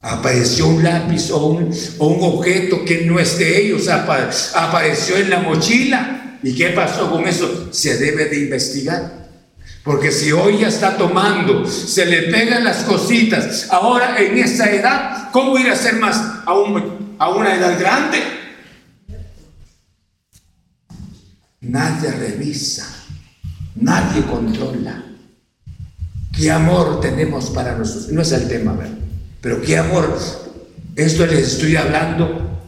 Apareció 0.01 0.67
un 0.67 0.83
lápiz 0.83 1.31
o 1.31 1.47
un, 1.47 1.73
objeto 2.01 2.85
que 2.85 3.03
no 3.03 3.21
es 3.21 3.39
de 3.39 3.67
ellos, 3.67 3.89
apareció 3.89 5.17
en 5.17 5.31
la 5.31 5.39
mochila. 5.41 6.39
¿Y 6.43 6.55
qué 6.55 6.71
pasó 6.71 7.09
con 7.11 7.27
eso? 7.27 7.69
Se 7.73 7.99
debe 7.99 8.27
de 8.27 8.41
investigar. 8.41 9.23
Porque 9.85 10.11
si 10.13 10.33
hoy 10.33 10.59
ya 10.59 10.69
está 10.69 10.97
tomando, 10.97 11.67
se 11.67 12.05
le 12.07 12.23
pegan 12.25 12.65
las 12.65 12.79
cositas, 12.79 13.69
ahora 13.71 14.17
en 14.19 14.39
esa 14.39 14.71
edad, 14.71 15.31
¿cómo 15.33 15.59
ir 15.59 15.69
a 15.71 15.77
ser 15.77 15.95
más 15.95 16.17
a, 16.17 16.51
a 17.19 17.29
una 17.31 17.55
edad 17.55 17.79
grande? 17.81 18.42
Nadie 21.63 22.11
revisa, 22.11 22.87
nadie 23.77 24.23
controla. 24.23 25.05
¿Qué 26.33 26.51
amor 26.51 27.01
tenemos 27.01 27.51
para 27.51 27.77
nosotros? 27.77 28.11
No 28.11 28.23
es 28.23 28.33
el 28.33 28.49
tema. 28.49 28.77
Pero 29.41 29.61
qué 29.61 29.79
amor. 29.79 30.19
Esto 30.97 31.27
les 31.27 31.53
estoy 31.53 31.77
hablando. 31.77 32.61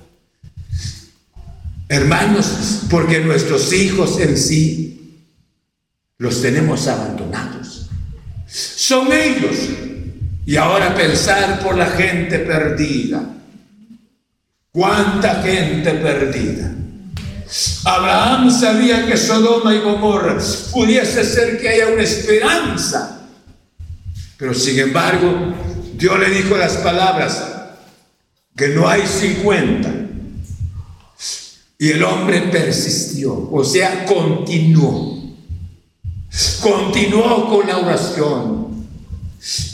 Hermanos, 1.88 2.82
porque 2.88 3.20
nuestros 3.20 3.72
hijos 3.72 4.20
en 4.20 4.36
sí 4.36 5.24
los 6.18 6.40
tenemos 6.40 6.86
abandonados. 6.86 7.90
Son 8.46 9.12
ellos. 9.12 9.56
Y 10.46 10.56
ahora 10.56 10.94
pensar 10.94 11.60
por 11.60 11.76
la 11.76 11.86
gente 11.86 12.38
perdida. 12.40 13.24
¿Cuánta 14.70 15.42
gente 15.42 15.94
perdida? 15.94 16.83
Abraham 17.84 18.50
sabía 18.50 19.06
que 19.06 19.16
Sodoma 19.16 19.74
y 19.74 19.80
Gomorra 19.80 20.38
pudiese 20.72 21.24
ser 21.24 21.60
que 21.60 21.68
haya 21.68 21.88
una 21.88 22.02
esperanza. 22.02 23.28
Pero 24.36 24.54
sin 24.54 24.78
embargo, 24.78 25.54
Dios 25.94 26.18
le 26.18 26.30
dijo 26.30 26.56
las 26.56 26.78
palabras, 26.78 27.44
que 28.56 28.68
no 28.68 28.88
hay 28.88 29.06
50. 29.06 29.92
Y 31.78 31.90
el 31.90 32.02
hombre 32.02 32.40
persistió, 32.52 33.48
o 33.50 33.64
sea, 33.64 34.04
continuó. 34.04 35.14
Continuó 36.60 37.48
con 37.48 37.66
la 37.68 37.78
oración. 37.78 38.86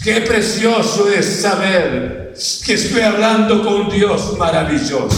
Qué 0.03 0.21
precioso 0.23 1.09
es 1.09 1.41
saber 1.41 2.20
que 2.65 2.75
estoy 2.75 3.03
hablando 3.03 3.63
con 3.63 3.83
un 3.83 3.91
Dios 3.91 4.37
maravilloso. 4.39 5.09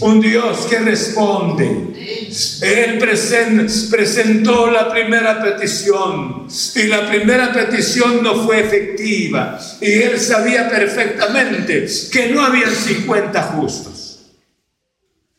Un 0.00 0.20
Dios 0.20 0.66
que 0.68 0.78
responde. 0.78 2.28
Él 2.62 2.98
presentó 2.98 4.70
la 4.70 4.90
primera 4.90 5.42
petición 5.42 6.46
y 6.76 6.82
la 6.84 7.08
primera 7.08 7.52
petición 7.52 8.22
no 8.22 8.44
fue 8.44 8.60
efectiva. 8.60 9.58
Y 9.80 9.92
él 9.92 10.20
sabía 10.20 10.68
perfectamente 10.68 11.86
que 12.12 12.28
no 12.28 12.44
habían 12.44 12.70
50 12.70 13.42
justos. 13.42 14.20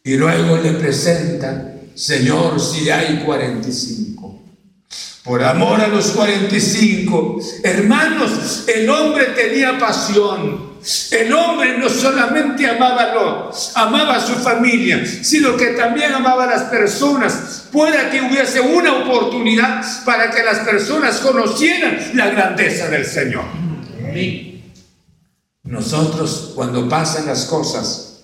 Y 0.04 0.16
luego 0.16 0.58
le 0.58 0.72
presenta, 0.72 1.74
Señor, 1.96 2.60
si 2.60 2.90
hay 2.90 3.22
45 3.24 4.12
por 5.24 5.44
amor 5.44 5.80
a 5.80 5.88
los 5.88 6.08
45. 6.12 7.40
Hermanos, 7.64 8.64
el 8.68 8.90
hombre 8.90 9.26
tenía 9.36 9.78
pasión. 9.78 10.71
El 11.12 11.32
hombre 11.32 11.78
no 11.78 11.90
solamente 11.90 12.68
amaba 12.68 13.04
a 13.04 13.14
Lot, 13.14 13.56
amaba 13.76 14.16
a 14.16 14.26
su 14.26 14.34
familia, 14.34 15.06
sino 15.06 15.56
que 15.56 15.68
también 15.68 16.12
amaba 16.12 16.46
a 16.46 16.48
las 16.48 16.64
personas. 16.64 17.68
Pueda 17.72 18.10
que 18.10 18.22
hubiese 18.22 18.62
una 18.62 19.04
oportunidad 19.04 19.84
para 20.06 20.32
que 20.32 20.44
las 20.44 20.60
personas 20.60 21.20
conocieran 21.20 22.00
la 22.16 22.32
grandeza 22.32 22.88
del 22.88 23.06
Señor. 23.06 23.46
Nosotros 25.64 26.54
cuando 26.56 26.90
pasan 26.90 27.28
las 27.28 27.46
cosas 27.46 28.24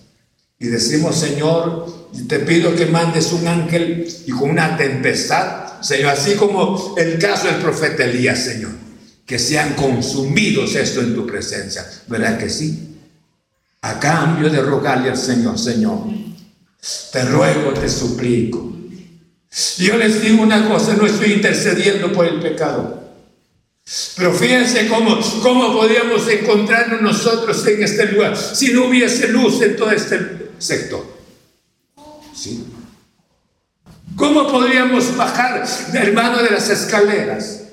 y 0.57 0.65
decimos, 0.65 1.15
Señor, 1.15 2.09
te 2.27 2.39
pido 2.39 2.75
que 2.75 2.87
mandes 2.87 3.31
un 3.33 3.47
ángel 3.47 4.07
y 4.25 4.31
con 4.31 4.49
una 4.49 4.75
tempestad, 4.75 5.79
Señor, 5.81 6.09
así 6.09 6.35
como 6.35 6.95
el 6.97 7.19
caso 7.19 7.45
del 7.45 7.57
profeta 7.57 8.03
Elías, 8.03 8.39
Señor 8.39 8.86
que 9.27 9.37
sean 9.37 9.73
consumidos 9.73 10.73
esto 10.75 11.01
en 11.01 11.13
tu 11.13 11.27
presencia. 11.27 11.85
¿Verdad 12.07 12.39
que 12.39 12.49
sí? 12.49 12.95
A 13.81 13.99
cambio 13.99 14.49
de 14.49 14.61
rogarle 14.61 15.09
al 15.09 15.17
Señor, 15.17 15.59
Señor, 15.59 15.99
te 17.11 17.25
ruego, 17.25 17.73
te 17.73 17.89
suplico. 17.89 18.73
Yo 19.79 19.97
les 19.97 20.21
digo 20.21 20.41
una 20.41 20.67
cosa, 20.69 20.95
no 20.95 21.05
estoy 21.05 21.33
intercediendo 21.33 22.13
por 22.13 22.25
el 22.25 22.39
pecado. 22.39 23.03
Pero 24.15 24.33
fíjense 24.33 24.87
cómo, 24.87 25.19
cómo 25.41 25.73
podríamos 25.73 26.27
encontrarnos 26.29 27.01
nosotros 27.01 27.65
en 27.67 27.83
este 27.83 28.05
lugar 28.11 28.37
si 28.37 28.73
no 28.73 28.85
hubiese 28.85 29.27
luz 29.27 29.61
en 29.61 29.75
todo 29.75 29.91
este 29.91 30.51
sector. 30.57 31.05
¿Sí? 32.33 32.65
¿Cómo 34.15 34.47
podríamos 34.49 35.15
bajar, 35.17 35.65
hermano, 35.93 36.41
de 36.41 36.49
las 36.49 36.69
escaleras? 36.69 37.66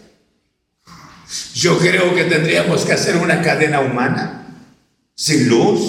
Yo 1.65 1.79
creo 1.79 2.15
que 2.15 2.25
tendríamos 2.25 2.85
que 2.85 2.93
hacer 2.93 3.17
una 3.17 3.41
cadena 3.41 3.81
humana, 3.81 4.49
sin 5.15 5.49
luz. 5.49 5.81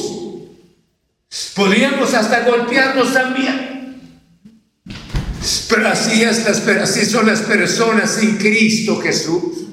Podríamos 1.54 2.14
hasta 2.14 2.46
golpearnos 2.46 3.12
también. 3.12 4.00
Pero 5.68 5.90
así, 5.90 6.24
así 6.24 7.06
son 7.06 7.28
las 7.28 7.42
personas 7.42 8.10
sin 8.12 8.38
Cristo 8.38 9.02
Jesús. 9.02 9.66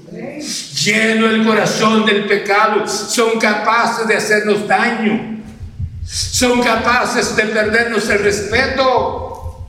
lleno 0.83 1.31
el 1.31 1.47
corazón 1.47 2.05
del 2.05 2.27
pecado, 2.27 2.89
son 2.89 3.39
capaces 3.39 4.09
de 4.09 4.17
hacernos 4.17 4.67
daño, 4.67 5.41
son 6.05 6.65
capaces 6.65 7.37
de 7.37 7.45
perdernos 7.45 8.09
el 8.09 8.19
respeto, 8.25 9.69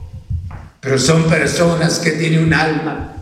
pero 0.80 0.98
son 0.98 1.28
personas 1.28 2.00
que 2.00 2.10
tienen 2.10 2.42
un 2.42 2.52
alma, 2.52 3.13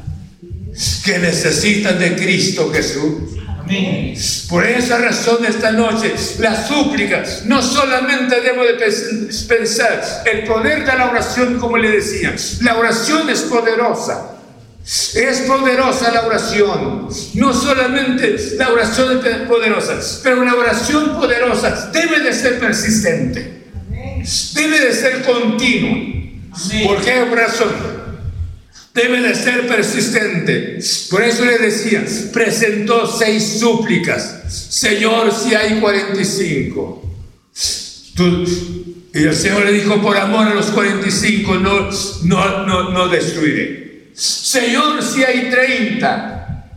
que 1.05 1.19
necesitan 1.19 1.99
de 1.99 2.17
Cristo 2.17 2.71
Jesús. 2.73 3.33
Por 4.49 4.67
esa 4.67 4.99
razón 4.99 5.45
esta 5.47 5.73
noche 5.73 6.13
la 6.41 6.67
súplica 6.67 7.23
no 7.47 7.63
solamente 7.63 8.41
debo 8.41 8.65
de 8.65 8.75
pensar 9.49 10.25
el 10.31 10.45
poder 10.45 10.85
de 10.85 10.99
la 10.99 11.11
oración 11.11 11.59
como 11.59 11.79
le 11.79 11.91
decía, 11.91 12.35
la 12.61 12.77
oración 12.77 13.31
es 13.31 13.41
poderosa. 13.43 14.29
Es 14.85 15.43
poderosa 15.43 16.11
la 16.11 16.27
oración. 16.27 17.09
No 17.35 17.55
solamente 17.55 18.37
la 18.57 18.71
oración 18.71 19.25
es 19.25 19.49
poderosa, 19.49 20.01
pero 20.25 20.45
la 20.45 20.55
oración 20.55 21.15
poderosa 21.15 21.91
debe 21.93 22.19
de 22.19 22.33
ser 22.33 22.59
persistente. 22.59 23.63
Debe 24.55 24.81
de 24.81 24.93
ser 24.93 25.23
continua. 25.23 25.99
¿Por 26.85 27.01
qué 27.01 27.25
razón? 27.27 28.02
Debe 28.95 29.21
de 29.21 29.35
ser 29.35 29.67
persistente. 29.67 30.79
Por 31.11 31.23
eso 31.23 31.45
le 31.45 31.59
decía, 31.59 32.05
presentó 32.33 33.07
seis 33.07 33.59
súplicas. 33.61 34.43
Señor, 34.71 35.33
si 35.33 35.55
hay 35.55 35.81
45. 35.81 37.03
y 39.15 39.19
el 39.25 39.35
Señor 39.35 39.65
le 39.65 39.73
dijo, 39.73 40.01
por 40.01 40.17
amor 40.17 40.49
a 40.49 40.55
los 40.55 40.67
45 40.67 41.55
no, 41.57 41.91
no, 42.25 42.67
no, 42.67 42.91
no 42.91 43.09
destruiré. 43.09 44.11
Señor, 44.15 45.03
si 45.03 45.25
hay 45.25 45.51
30. 45.51 46.69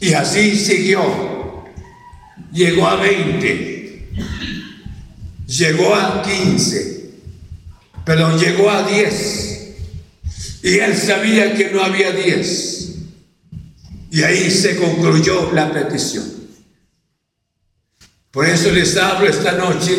Y 0.00 0.12
así 0.12 0.56
siguió. 0.56 1.64
Llegó 2.52 2.86
a 2.86 2.96
20. 2.96 4.08
Llegó 5.48 5.94
a 5.94 6.22
15. 6.22 7.10
Perdón, 8.04 8.38
llegó 8.38 8.70
a 8.70 8.86
10 8.86 9.55
y 10.66 10.80
él 10.80 10.96
sabía 10.96 11.54
que 11.54 11.70
no 11.70 11.80
había 11.80 12.10
diez. 12.10 12.96
Y 14.10 14.24
ahí 14.24 14.50
se 14.50 14.74
concluyó 14.74 15.52
la 15.52 15.72
petición. 15.72 16.24
Por 18.32 18.46
eso 18.46 18.72
les 18.72 18.96
hablo 18.96 19.28
esta 19.28 19.52
noche. 19.52 19.94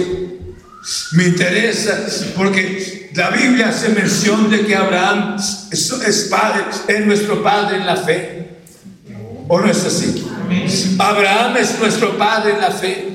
Me 1.13 1.24
interesa 1.24 2.05
porque 2.36 3.09
la 3.13 3.30
Biblia 3.30 3.70
hace 3.70 3.89
mención 3.89 4.51
de 4.51 4.65
que 4.65 4.76
Abraham 4.76 5.38
es, 5.72 6.28
padre, 6.30 6.65
es 6.89 7.05
nuestro 7.05 7.41
padre 7.41 7.78
en 7.78 7.86
la 7.86 7.95
fe. 7.95 8.57
¿O 9.47 9.61
no 9.61 9.72
es 9.72 9.86
así? 9.86 10.28
Abraham 10.99 11.55
es 11.55 11.80
nuestro 11.80 12.18
padre 12.18 12.55
en 12.55 12.59
la 12.59 12.72
fe. 12.72 13.07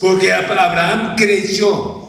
Porque 0.00 0.32
Abraham 0.32 1.16
creyó 1.16 1.99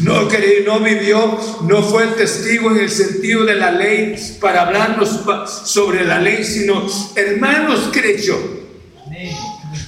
no, 0.00 0.28
no 0.64 0.80
vivió, 0.80 1.38
no 1.62 1.82
fue 1.82 2.04
el 2.04 2.14
testigo 2.14 2.70
en 2.70 2.78
el 2.78 2.90
sentido 2.90 3.44
de 3.44 3.56
la 3.56 3.72
ley 3.72 4.14
para 4.40 4.62
hablarnos 4.62 5.20
sobre 5.64 6.04
la 6.04 6.20
ley, 6.20 6.44
sino 6.44 6.86
hermanos 7.16 7.90
creyó. 7.92 8.38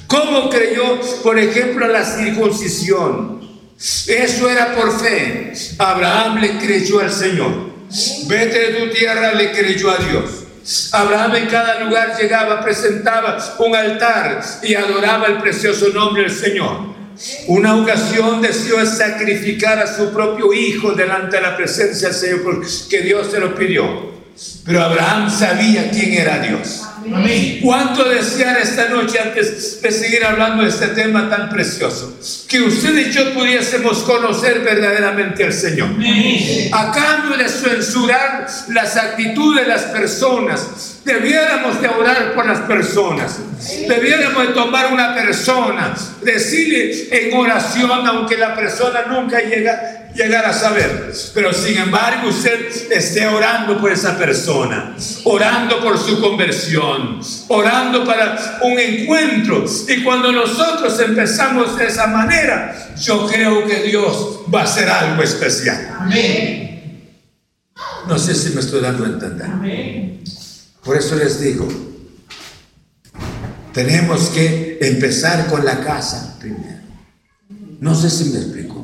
¿Cómo 0.07 0.51
creyó, 0.51 1.01
por 1.23 1.39
ejemplo, 1.39 1.87
la 1.87 2.05
circuncisión? 2.05 3.41
Eso 3.79 4.49
era 4.49 4.75
por 4.75 4.99
fe. 4.99 5.53
Abraham 5.79 6.41
le 6.41 6.59
creyó 6.59 7.01
al 7.01 7.13
Señor. 7.13 7.71
Vete 8.27 8.59
de 8.59 8.81
tu 8.81 8.91
tierra, 8.91 9.35
le 9.35 9.53
creyó 9.53 9.91
a 9.91 9.99
Dios. 9.99 10.47
Abraham 10.93 11.37
en 11.37 11.47
cada 11.47 11.81
lugar 11.85 12.17
llegaba, 12.21 12.61
presentaba 12.61 13.39
un 13.59 13.77
altar 13.77 14.43
y 14.63 14.75
adoraba 14.75 15.27
el 15.27 15.39
precioso 15.39 15.91
nombre 15.91 16.23
del 16.23 16.33
Señor. 16.33 16.96
Una 17.49 17.77
ocasión 17.77 18.43
deseó 18.43 18.85
sacrificar 18.85 19.79
a 19.79 19.87
su 19.87 20.13
propio 20.13 20.53
hijo 20.53 20.93
delante 20.93 21.37
de 21.37 21.43
la 21.43 21.57
presencia 21.57 22.09
del 22.09 22.17
Señor 22.17 22.43
porque 22.43 23.03
Dios 23.03 23.29
se 23.31 23.41
lo 23.41 23.55
pidió. 23.55 24.15
Pero 24.65 24.83
Abraham 24.83 25.31
sabía 25.31 25.91
quién 25.91 26.13
era 26.15 26.41
Dios. 26.41 26.83
¿Cuánto 27.63 28.05
desear 28.09 28.59
esta 28.59 28.89
noche 28.89 29.19
antes 29.19 29.81
de 29.81 29.91
seguir 29.93 30.25
hablando 30.25 30.63
de 30.63 30.69
este 30.69 30.89
tema 30.89 31.29
tan 31.29 31.49
precioso? 31.49 32.19
Que 32.49 32.61
usted 32.61 32.97
y 32.97 33.13
yo 33.13 33.33
pudiésemos 33.35 33.99
conocer 33.99 34.61
verdaderamente 34.61 35.45
al 35.45 35.53
Señor. 35.53 35.89
A 36.73 36.93
cambio 36.93 37.37
de 37.37 37.49
censurar 37.49 38.47
las 38.69 38.97
actitudes 38.97 39.65
de 39.65 39.69
las 39.69 39.83
personas, 39.85 41.01
debiéramos 41.05 41.81
de 41.81 41.89
orar 41.89 42.35
por 42.35 42.47
las 42.47 42.61
personas. 42.61 43.39
Debiéramos 43.89 44.49
de 44.49 44.53
tomar 44.53 44.93
una 44.93 45.15
persona, 45.15 45.95
decirle 46.23 47.09
en 47.11 47.37
oración, 47.37 48.07
aunque 48.07 48.37
la 48.37 48.55
persona 48.55 49.05
nunca 49.09 49.41
llega 49.41 50.06
llegar 50.17 50.45
a 50.47 50.53
saber. 50.53 51.13
Pero 51.35 51.53
sin 51.53 51.77
embargo 51.77 52.29
usted 52.29 52.91
esté 52.91 53.27
orando 53.27 53.81
por 53.81 53.93
esa 53.93 54.19
persona, 54.19 54.97
orando 55.25 55.81
por 55.81 55.99
su 55.99 56.21
conversión, 56.21 57.21
orando 57.49 58.05
para 58.05 58.59
un 58.63 58.79
encuentro. 58.79 59.65
Y 59.89 60.03
cuando 60.03 60.33
nosotros 60.33 60.99
empezamos 61.01 61.77
de 61.77 61.87
esa 61.87 62.07
manera, 62.07 62.95
yo 63.01 63.27
creo 63.27 63.67
que 63.67 63.83
Dios 63.83 64.41
va 64.53 64.63
a 64.63 64.65
hacer 64.65 64.89
algo 64.89 65.23
especial. 65.23 65.97
Amén. 66.01 66.67
No 68.09 68.19
sé 68.19 68.35
si 68.35 68.51
me 68.55 68.61
estoy 68.61 68.81
dando 68.81 69.05
a 69.05 69.09
entender. 69.09 69.47
Por 70.85 70.97
eso 70.97 71.17
les 71.17 71.41
digo, 71.41 71.67
tenemos 73.73 74.29
que 74.29 74.79
empezar 74.81 75.49
con 75.49 75.65
la 75.65 75.81
casa 75.81 76.37
primero. 76.39 76.77
No 77.81 77.95
sé 77.95 78.09
si 78.09 78.31
me 78.31 78.39
explico. 78.39 78.76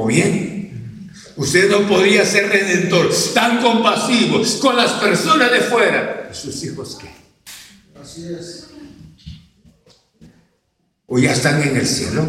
¿O 0.00 0.06
bien? 0.06 1.10
Usted 1.34 1.68
no 1.68 1.88
podía 1.88 2.24
ser 2.24 2.48
redentor, 2.48 3.10
tan 3.34 3.60
compasivo 3.60 4.40
con 4.60 4.76
las 4.76 4.92
personas 4.92 5.50
de 5.50 5.60
fuera. 5.62 6.30
¿Sus 6.32 6.62
hijos 6.62 6.96
qué? 7.00 7.10
Así 8.00 8.28
es. 8.28 8.68
¿O 11.06 11.18
ya 11.18 11.32
están 11.32 11.60
en 11.62 11.76
el 11.76 11.84
cielo? 11.84 12.24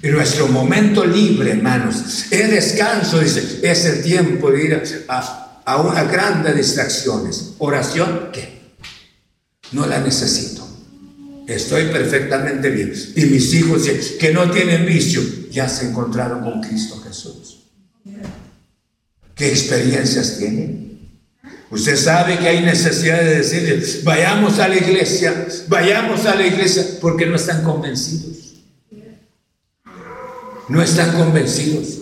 En 0.00 0.12
nuestro 0.12 0.48
momento 0.48 1.04
libre, 1.04 1.50
hermanos, 1.50 2.32
es 2.32 2.50
descanso, 2.50 3.20
dice, 3.20 3.60
es 3.62 3.84
el 3.84 4.02
tiempo 4.02 4.50
de 4.50 4.64
ir 4.64 5.04
a, 5.08 5.62
a 5.62 5.76
una 5.82 6.04
grande 6.04 6.54
distracciones. 6.54 7.52
Oración, 7.58 8.30
¿qué? 8.32 8.62
No 9.72 9.84
la 9.84 10.00
necesito. 10.00 10.49
Estoy 11.50 11.86
perfectamente 11.86 12.70
bien. 12.70 12.92
Y 13.16 13.24
mis 13.26 13.52
hijos 13.54 13.82
que 14.20 14.32
no 14.32 14.50
tienen 14.52 14.86
vicio 14.86 15.20
ya 15.50 15.68
se 15.68 15.88
encontraron 15.88 16.44
con 16.44 16.60
Cristo 16.60 17.00
Jesús. 17.00 17.64
¿Qué 19.34 19.48
experiencias 19.48 20.38
tienen? 20.38 21.10
Usted 21.70 21.96
sabe 21.96 22.38
que 22.38 22.48
hay 22.48 22.62
necesidad 22.62 23.20
de 23.20 23.38
decirles, 23.38 24.04
vayamos 24.04 24.60
a 24.60 24.68
la 24.68 24.76
iglesia, 24.76 25.46
vayamos 25.66 26.24
a 26.26 26.36
la 26.36 26.46
iglesia, 26.46 26.84
porque 27.00 27.26
no 27.26 27.34
están 27.34 27.64
convencidos. 27.64 28.54
No 30.68 30.80
están 30.80 31.16
convencidos. 31.16 31.98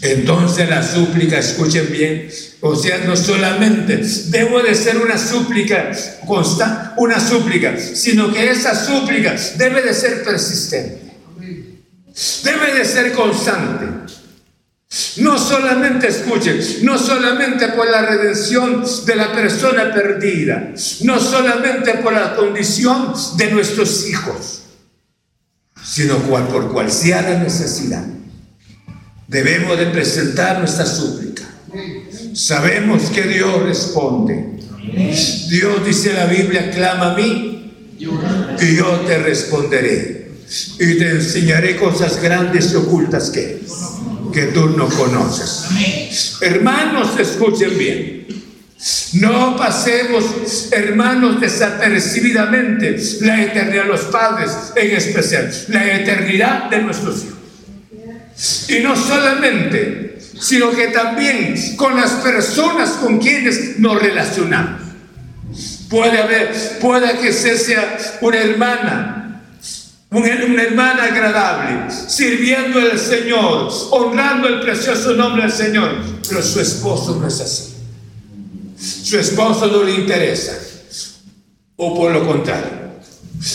Entonces 0.00 0.70
la 0.70 0.82
súplica, 0.82 1.38
escuchen 1.38 1.90
bien, 1.92 2.30
o 2.64 2.76
sea, 2.76 2.98
no 2.98 3.16
solamente 3.16 4.00
debo 4.28 4.62
de 4.62 4.76
ser 4.76 4.96
una 4.98 5.18
súplica 5.18 5.90
constante, 6.24 6.90
una 6.96 7.18
súplica, 7.18 7.76
sino 7.76 8.32
que 8.32 8.50
esa 8.50 8.72
súplica 8.72 9.34
debe 9.56 9.82
de 9.82 9.92
ser 9.92 10.22
persistente. 10.22 11.12
Debe 12.44 12.72
de 12.78 12.84
ser 12.84 13.12
constante. 13.14 14.14
No 15.16 15.38
solamente 15.38 16.06
escuchen, 16.06 16.60
no 16.82 16.98
solamente 16.98 17.66
por 17.68 17.90
la 17.90 18.02
redención 18.02 18.84
de 19.06 19.16
la 19.16 19.32
persona 19.32 19.92
perdida, 19.92 20.72
no 21.00 21.18
solamente 21.18 21.94
por 21.94 22.12
la 22.12 22.36
condición 22.36 23.12
de 23.38 23.50
nuestros 23.50 24.08
hijos, 24.08 24.62
sino 25.82 26.16
cual, 26.18 26.46
por 26.46 26.72
cual 26.72 26.92
sea 26.92 27.22
la 27.22 27.40
necesidad. 27.40 28.04
Debemos 29.26 29.76
de 29.78 29.86
presentar 29.86 30.60
nuestra 30.60 30.86
súplica 30.86 31.41
Sabemos 32.34 33.02
que 33.10 33.22
Dios 33.22 33.62
responde. 33.62 34.52
Dios 35.48 35.86
dice 35.86 36.12
la 36.12 36.26
Biblia, 36.26 36.70
clama 36.70 37.12
a 37.12 37.16
mí 37.16 37.72
y 37.98 38.76
yo 38.76 38.86
te 39.06 39.18
responderé. 39.18 40.22
Y 40.78 40.98
te 40.98 41.10
enseñaré 41.10 41.76
cosas 41.76 42.20
grandes 42.22 42.72
y 42.72 42.76
ocultas 42.76 43.30
que, 43.30 43.62
que 44.32 44.42
tú 44.46 44.68
no 44.70 44.88
conoces. 44.88 46.40
Hermanos, 46.42 47.18
escuchen 47.18 47.78
bien. 47.78 48.22
No 49.14 49.56
pasemos, 49.56 50.24
hermanos, 50.72 51.40
desapercibidamente 51.40 52.96
la 53.20 53.42
eternidad 53.42 53.84
de 53.84 53.88
los 53.88 54.00
padres, 54.02 54.50
en 54.74 54.96
especial 54.96 55.52
la 55.68 56.00
eternidad 56.00 56.68
de 56.68 56.82
nuestros 56.82 57.24
hijos. 57.24 58.68
Y 58.68 58.82
no 58.82 58.96
solamente 58.96 60.11
sino 60.40 60.70
que 60.70 60.88
también 60.88 61.76
con 61.76 61.96
las 61.96 62.10
personas 62.12 62.90
con 62.92 63.18
quienes 63.18 63.78
nos 63.78 64.00
relacionamos. 64.00 64.80
Puede 65.88 66.18
haber, 66.18 66.78
puede 66.80 67.18
que 67.18 67.32
sea 67.32 67.98
una 68.22 68.38
hermana, 68.38 69.42
una 70.10 70.62
hermana 70.62 71.04
agradable, 71.04 71.90
sirviendo 71.90 72.80
al 72.80 72.98
Señor, 72.98 73.70
honrando 73.90 74.48
el 74.48 74.60
precioso 74.60 75.14
nombre 75.14 75.42
del 75.42 75.52
Señor, 75.52 75.96
pero 76.28 76.42
su 76.42 76.60
esposo 76.60 77.18
no 77.20 77.26
es 77.26 77.40
así. 77.40 77.72
Su 79.04 79.18
esposo 79.18 79.66
no 79.66 79.84
le 79.84 79.92
interesa. 79.92 80.58
O 81.76 81.94
por 81.94 82.12
lo 82.12 82.26
contrario. 82.26 82.81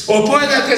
O 0.07 0.25
pueda 0.25 0.65
que, 0.65 0.75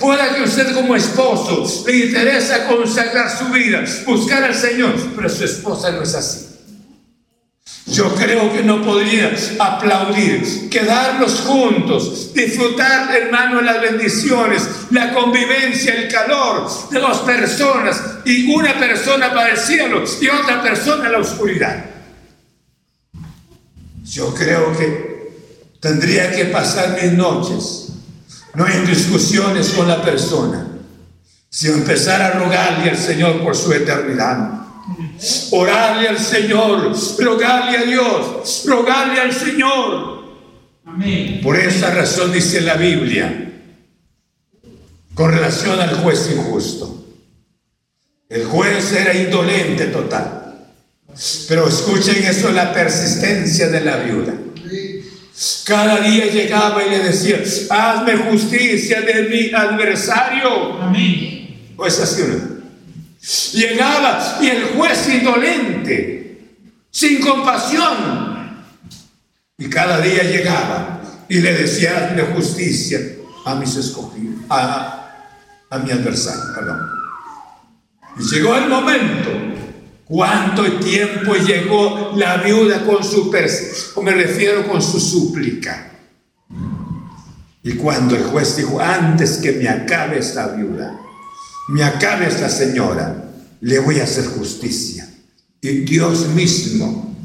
pueda 0.00 0.34
que 0.34 0.42
usted 0.42 0.72
como 0.72 0.94
esposo 0.94 1.84
le 1.86 2.06
interesa 2.06 2.66
consagrar 2.68 3.28
su 3.36 3.46
vida, 3.46 3.84
buscar 4.06 4.44
al 4.44 4.54
Señor, 4.54 4.94
pero 5.16 5.28
su 5.28 5.44
esposa 5.44 5.90
no 5.90 6.02
es 6.02 6.14
así. 6.14 6.52
Yo 7.86 8.14
creo 8.14 8.52
que 8.52 8.62
no 8.62 8.80
podría 8.80 9.34
aplaudir, 9.58 10.70
quedarnos 10.70 11.40
juntos, 11.40 12.32
disfrutar, 12.32 13.14
hermano, 13.14 13.60
las 13.60 13.80
bendiciones, 13.80 14.62
la 14.90 15.12
convivencia, 15.12 15.94
el 15.94 16.08
calor 16.08 16.70
de 16.90 17.00
dos 17.00 17.18
personas 17.18 18.00
y 18.24 18.54
una 18.54 18.78
persona 18.78 19.34
para 19.34 19.50
el 19.50 19.58
cielo 19.58 20.04
y 20.20 20.28
otra 20.28 20.62
persona 20.62 21.06
en 21.06 21.12
la 21.12 21.18
oscuridad. 21.18 21.84
Yo 24.04 24.32
creo 24.32 24.76
que 24.78 25.32
tendría 25.80 26.30
que 26.30 26.46
pasar 26.46 26.96
mis 27.02 27.12
noches, 27.12 27.91
no 28.54 28.66
en 28.66 28.86
discusiones 28.86 29.70
con 29.70 29.88
la 29.88 30.02
persona, 30.02 30.66
sino 31.48 31.74
empezar 31.74 32.20
a 32.20 32.32
rogarle 32.32 32.90
al 32.90 32.96
Señor 32.96 33.42
por 33.42 33.56
su 33.56 33.72
eternidad. 33.72 34.60
Orarle 35.52 36.08
al 36.08 36.18
Señor, 36.18 36.92
rogarle 37.18 37.78
a 37.78 37.82
Dios, 37.84 38.64
rogarle 38.66 39.20
al 39.20 39.32
Señor. 39.32 40.22
Amén. 40.84 41.40
Por 41.42 41.56
esa 41.56 41.94
razón 41.94 42.32
dice 42.32 42.60
la 42.60 42.74
Biblia, 42.74 43.52
con 45.14 45.30
relación 45.30 45.78
al 45.80 45.94
juez 46.02 46.30
injusto. 46.34 47.06
El 48.28 48.44
juez 48.46 48.92
era 48.92 49.14
indolente 49.14 49.86
total. 49.86 50.42
Pero 51.48 51.68
escuchen 51.68 52.24
eso, 52.24 52.50
la 52.50 52.72
persistencia 52.72 53.68
de 53.68 53.80
la 53.82 53.98
viuda. 53.98 54.32
Cada 55.64 56.00
día 56.00 56.26
llegaba 56.26 56.84
y 56.84 56.90
le 56.90 57.00
decía, 57.00 57.42
hazme 57.70 58.16
justicia 58.16 59.00
de 59.00 59.22
mi 59.28 59.52
adversario. 59.52 60.80
Amén. 60.80 61.72
Pues 61.76 61.98
así 61.98 62.22
Llegaba 63.52 64.38
y 64.40 64.48
el 64.48 64.64
juez 64.76 65.08
indolente, 65.08 66.58
sin 66.90 67.20
compasión. 67.20 68.64
Y 69.58 69.68
cada 69.68 70.00
día 70.00 70.22
llegaba 70.24 71.00
y 71.28 71.40
le 71.40 71.54
decía, 71.54 72.06
hazme 72.06 72.22
justicia 72.34 73.00
a 73.44 73.54
mis 73.56 73.74
escogidos, 73.76 74.44
a, 74.48 75.28
a 75.70 75.78
mi 75.78 75.90
adversario, 75.90 76.54
perdón. 76.54 76.88
Y 78.18 78.34
llegó 78.34 78.56
el 78.56 78.68
momento 78.68 79.51
¿Cuánto 80.12 80.78
tiempo 80.78 81.36
llegó 81.36 82.12
la 82.16 82.36
viuda 82.36 82.84
con 82.84 83.02
su, 83.02 83.32
me 84.02 84.10
refiero 84.10 84.68
con 84.68 84.82
su 84.82 85.00
súplica? 85.00 85.90
Y 87.62 87.72
cuando 87.76 88.14
el 88.14 88.24
juez 88.24 88.56
dijo, 88.58 88.78
antes 88.78 89.38
que 89.38 89.52
me 89.52 89.70
acabe 89.70 90.18
esta 90.18 90.48
viuda, 90.48 91.00
me 91.68 91.82
acabe 91.82 92.26
esta 92.26 92.50
señora, 92.50 93.24
le 93.62 93.78
voy 93.78 94.00
a 94.00 94.04
hacer 94.04 94.26
justicia. 94.26 95.08
Y 95.62 95.78
Dios 95.78 96.26
mismo, 96.28 97.16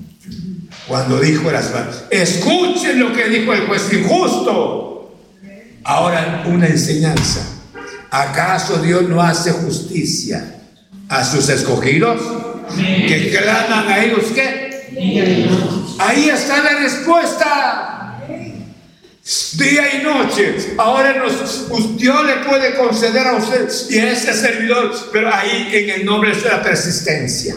cuando 0.88 1.20
dijo 1.20 1.52
las 1.52 1.70
escuchen 2.10 3.02
lo 3.02 3.14
que 3.14 3.28
dijo 3.28 3.52
el 3.52 3.68
juez 3.68 3.92
injusto. 3.92 5.14
Ahora 5.84 6.46
una 6.48 6.68
enseñanza. 6.68 7.42
¿Acaso 8.12 8.78
Dios 8.78 9.10
no 9.10 9.22
hace 9.22 9.52
justicia 9.52 10.56
a 11.10 11.26
sus 11.26 11.50
escogidos? 11.50 12.37
Que 12.76 13.38
claman 13.38 13.88
a 13.88 14.04
ellos 14.04 14.26
que 14.34 14.88
ahí 16.00 16.30
está 16.30 16.64
la 16.64 16.80
respuesta 16.80 17.98
día 19.58 19.96
y 19.96 20.04
noche. 20.04 20.56
Ahora 20.78 21.14
nos, 21.14 21.98
Dios 21.98 22.26
le 22.26 22.36
puede 22.48 22.76
conceder 22.76 23.28
a 23.28 23.36
usted 23.36 23.68
y 23.90 24.00
a 24.00 24.12
ese 24.12 24.34
servidor, 24.34 24.94
pero 25.12 25.34
ahí 25.34 25.70
en 25.74 25.90
el 25.90 26.06
nombre 26.06 26.34
de 26.34 26.48
la 26.48 26.62
persistencia. 26.64 27.56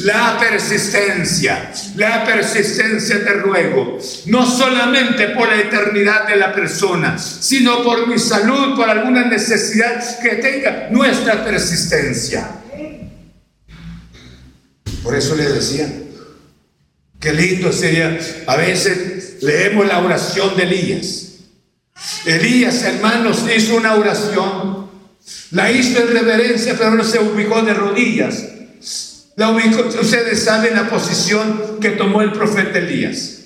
La 0.00 0.38
persistencia, 0.38 1.72
la 1.96 2.24
persistencia 2.24 3.24
te 3.24 3.32
ruego, 3.32 3.98
no 4.26 4.46
solamente 4.46 5.28
por 5.28 5.48
la 5.48 5.60
eternidad 5.60 6.28
de 6.28 6.36
la 6.36 6.52
persona, 6.52 7.18
sino 7.18 7.82
por 7.82 8.06
mi 8.06 8.18
salud, 8.18 8.76
por 8.76 8.88
alguna 8.88 9.24
necesidad 9.24 10.00
que 10.20 10.36
tenga 10.36 10.88
nuestra 10.90 11.44
persistencia. 11.44 12.63
Por 15.04 15.14
eso 15.14 15.36
le 15.36 15.44
decía, 15.44 15.86
qué 17.20 17.34
lindo 17.34 17.70
sería, 17.72 18.18
a 18.46 18.56
veces 18.56 19.36
leemos 19.42 19.86
la 19.86 19.98
oración 19.98 20.56
de 20.56 20.62
Elías. 20.62 21.34
Elías, 22.24 22.82
hermanos, 22.82 23.44
hizo 23.54 23.76
una 23.76 23.96
oración, 23.96 24.88
la 25.50 25.70
hizo 25.70 26.00
en 26.00 26.08
reverencia, 26.08 26.74
pero 26.78 26.92
no 26.94 27.04
se 27.04 27.18
ubicó 27.18 27.60
de 27.60 27.74
rodillas. 27.74 28.46
La 29.36 29.50
ubicó, 29.50 29.86
ustedes 30.00 30.42
saben 30.42 30.74
la 30.74 30.88
posición 30.88 31.78
que 31.82 31.90
tomó 31.90 32.22
el 32.22 32.32
profeta 32.32 32.78
Elías. 32.78 33.40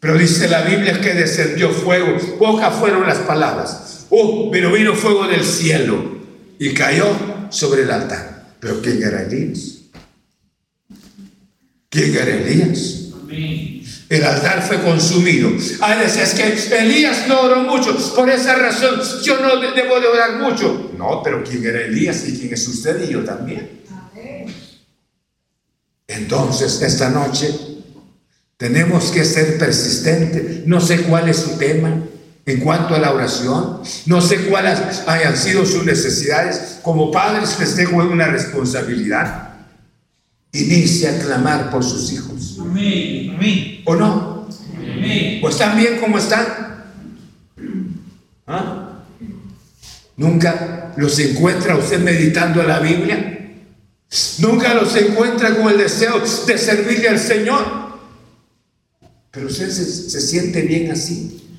Pero 0.00 0.18
dice 0.18 0.48
la 0.48 0.62
Biblia 0.62 1.00
que 1.00 1.14
descendió 1.14 1.70
fuego, 1.70 2.18
pocas 2.38 2.74
fueron 2.74 3.06
las 3.06 3.18
palabras. 3.20 4.04
Oh, 4.10 4.50
pero 4.52 4.70
vino 4.70 4.94
fuego 4.94 5.26
del 5.28 5.44
cielo 5.44 6.18
y 6.58 6.74
cayó 6.74 7.06
sobre 7.48 7.84
el 7.84 7.90
altar. 7.90 8.48
Pero 8.60 8.82
¿quién 8.82 9.02
era 9.02 9.22
Elías? 9.22 9.83
¿Quién 11.94 12.12
era 12.12 12.34
Elías? 12.34 13.04
El 14.08 14.24
altar 14.24 14.62
fue 14.66 14.82
consumido. 14.82 15.50
Ah, 15.80 16.02
es 16.02 16.34
que 16.34 16.76
Elías 16.76 17.28
no 17.28 17.42
oró 17.42 17.62
mucho. 17.62 17.96
Por 18.16 18.28
esa 18.28 18.56
razón 18.56 19.00
yo 19.22 19.40
no 19.40 19.60
debo 19.60 20.00
de 20.00 20.08
orar 20.08 20.40
mucho. 20.40 20.90
No, 20.98 21.22
pero 21.22 21.44
¿quién 21.44 21.64
era 21.64 21.82
Elías 21.82 22.24
y 22.26 22.36
quién 22.36 22.52
es 22.52 22.66
usted 22.66 23.08
y 23.08 23.12
yo 23.12 23.22
también? 23.24 23.84
Entonces, 26.08 26.82
esta 26.82 27.10
noche 27.10 27.54
tenemos 28.56 29.12
que 29.12 29.24
ser 29.24 29.56
persistentes. 29.56 30.66
No 30.66 30.80
sé 30.80 31.02
cuál 31.02 31.28
es 31.28 31.36
su 31.36 31.56
tema 31.58 31.96
en 32.44 32.60
cuanto 32.60 32.96
a 32.96 32.98
la 32.98 33.12
oración. 33.12 33.82
No 34.06 34.20
sé 34.20 34.38
cuáles 34.46 34.80
hayan 35.06 35.36
sido 35.36 35.64
sus 35.64 35.84
necesidades. 35.84 36.80
Como 36.82 37.12
padres 37.12 37.56
les 37.60 37.76
tengo 37.76 38.02
una 38.02 38.26
responsabilidad 38.26 39.53
inicia 40.54 41.10
a 41.10 41.18
clamar 41.18 41.70
por 41.70 41.84
sus 41.84 42.12
hijos. 42.12 42.58
Amén. 42.60 43.82
¿O 43.84 43.94
no? 43.94 44.48
Amén. 44.78 45.40
¿O 45.42 45.48
están 45.48 45.76
bien 45.76 45.98
como 45.98 46.18
están? 46.18 46.84
¿Ah? 48.46 49.02
¿Nunca 50.16 50.92
los 50.96 51.18
encuentra 51.18 51.76
usted 51.76 52.00
meditando 52.00 52.62
la 52.62 52.78
Biblia? 52.78 53.52
¿Nunca 54.38 54.74
los 54.74 54.94
encuentra 54.94 55.56
con 55.56 55.72
el 55.72 55.78
deseo 55.78 56.20
de 56.20 56.56
servirle 56.56 57.08
al 57.08 57.18
Señor? 57.18 57.84
Pero 59.32 59.48
usted 59.48 59.68
se, 59.70 60.20
siente 60.20 60.62
bien 60.62 60.92
así. 60.92 61.58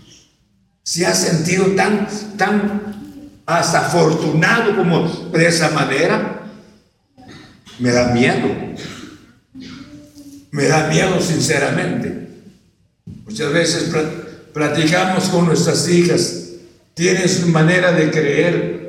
Se 0.83 1.05
ha 1.05 1.13
sentido 1.13 1.65
tan, 1.75 2.07
tan 2.37 3.41
hasta 3.45 3.87
afortunado 3.87 4.77
como 4.77 5.09
de 5.33 5.47
esa 5.47 5.71
manera 5.71 6.34
me 7.79 7.91
da 7.91 8.07
miedo. 8.13 8.47
Me 10.51 10.65
da 10.67 10.87
miedo 10.87 11.19
sinceramente. 11.19 12.27
Muchas 13.25 13.51
veces 13.51 13.91
platicamos 14.53 15.25
con 15.25 15.45
nuestras 15.45 15.87
hijas, 15.89 16.43
tienen 16.93 17.27
su 17.27 17.47
manera 17.47 17.91
de 17.91 18.09
creer. 18.09 18.85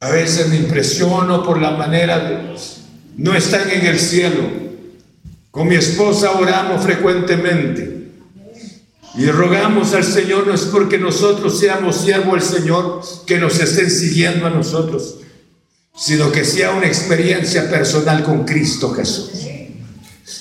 A 0.00 0.10
veces 0.10 0.48
me 0.48 0.56
impresiono 0.56 1.42
por 1.42 1.60
la 1.60 1.72
manera 1.72 2.18
de... 2.18 2.56
No 3.16 3.34
están 3.34 3.68
en 3.68 3.84
el 3.84 3.98
cielo. 3.98 4.44
Con 5.50 5.68
mi 5.68 5.74
esposa 5.74 6.32
oramos 6.32 6.82
frecuentemente. 6.84 7.96
Y 9.16 9.26
rogamos 9.26 9.92
al 9.94 10.04
Señor, 10.04 10.46
no 10.46 10.54
es 10.54 10.62
porque 10.62 10.98
nosotros 10.98 11.58
seamos 11.58 11.96
siervos 11.96 12.34
del 12.34 12.60
Señor, 12.60 13.02
que 13.26 13.38
nos 13.38 13.58
estén 13.58 13.90
siguiendo 13.90 14.46
a 14.46 14.50
nosotros 14.50 15.16
sino 15.98 16.30
que 16.30 16.44
sea 16.44 16.70
una 16.70 16.86
experiencia 16.86 17.68
personal 17.68 18.22
con 18.22 18.44
Cristo 18.44 18.90
Jesús. 18.92 19.47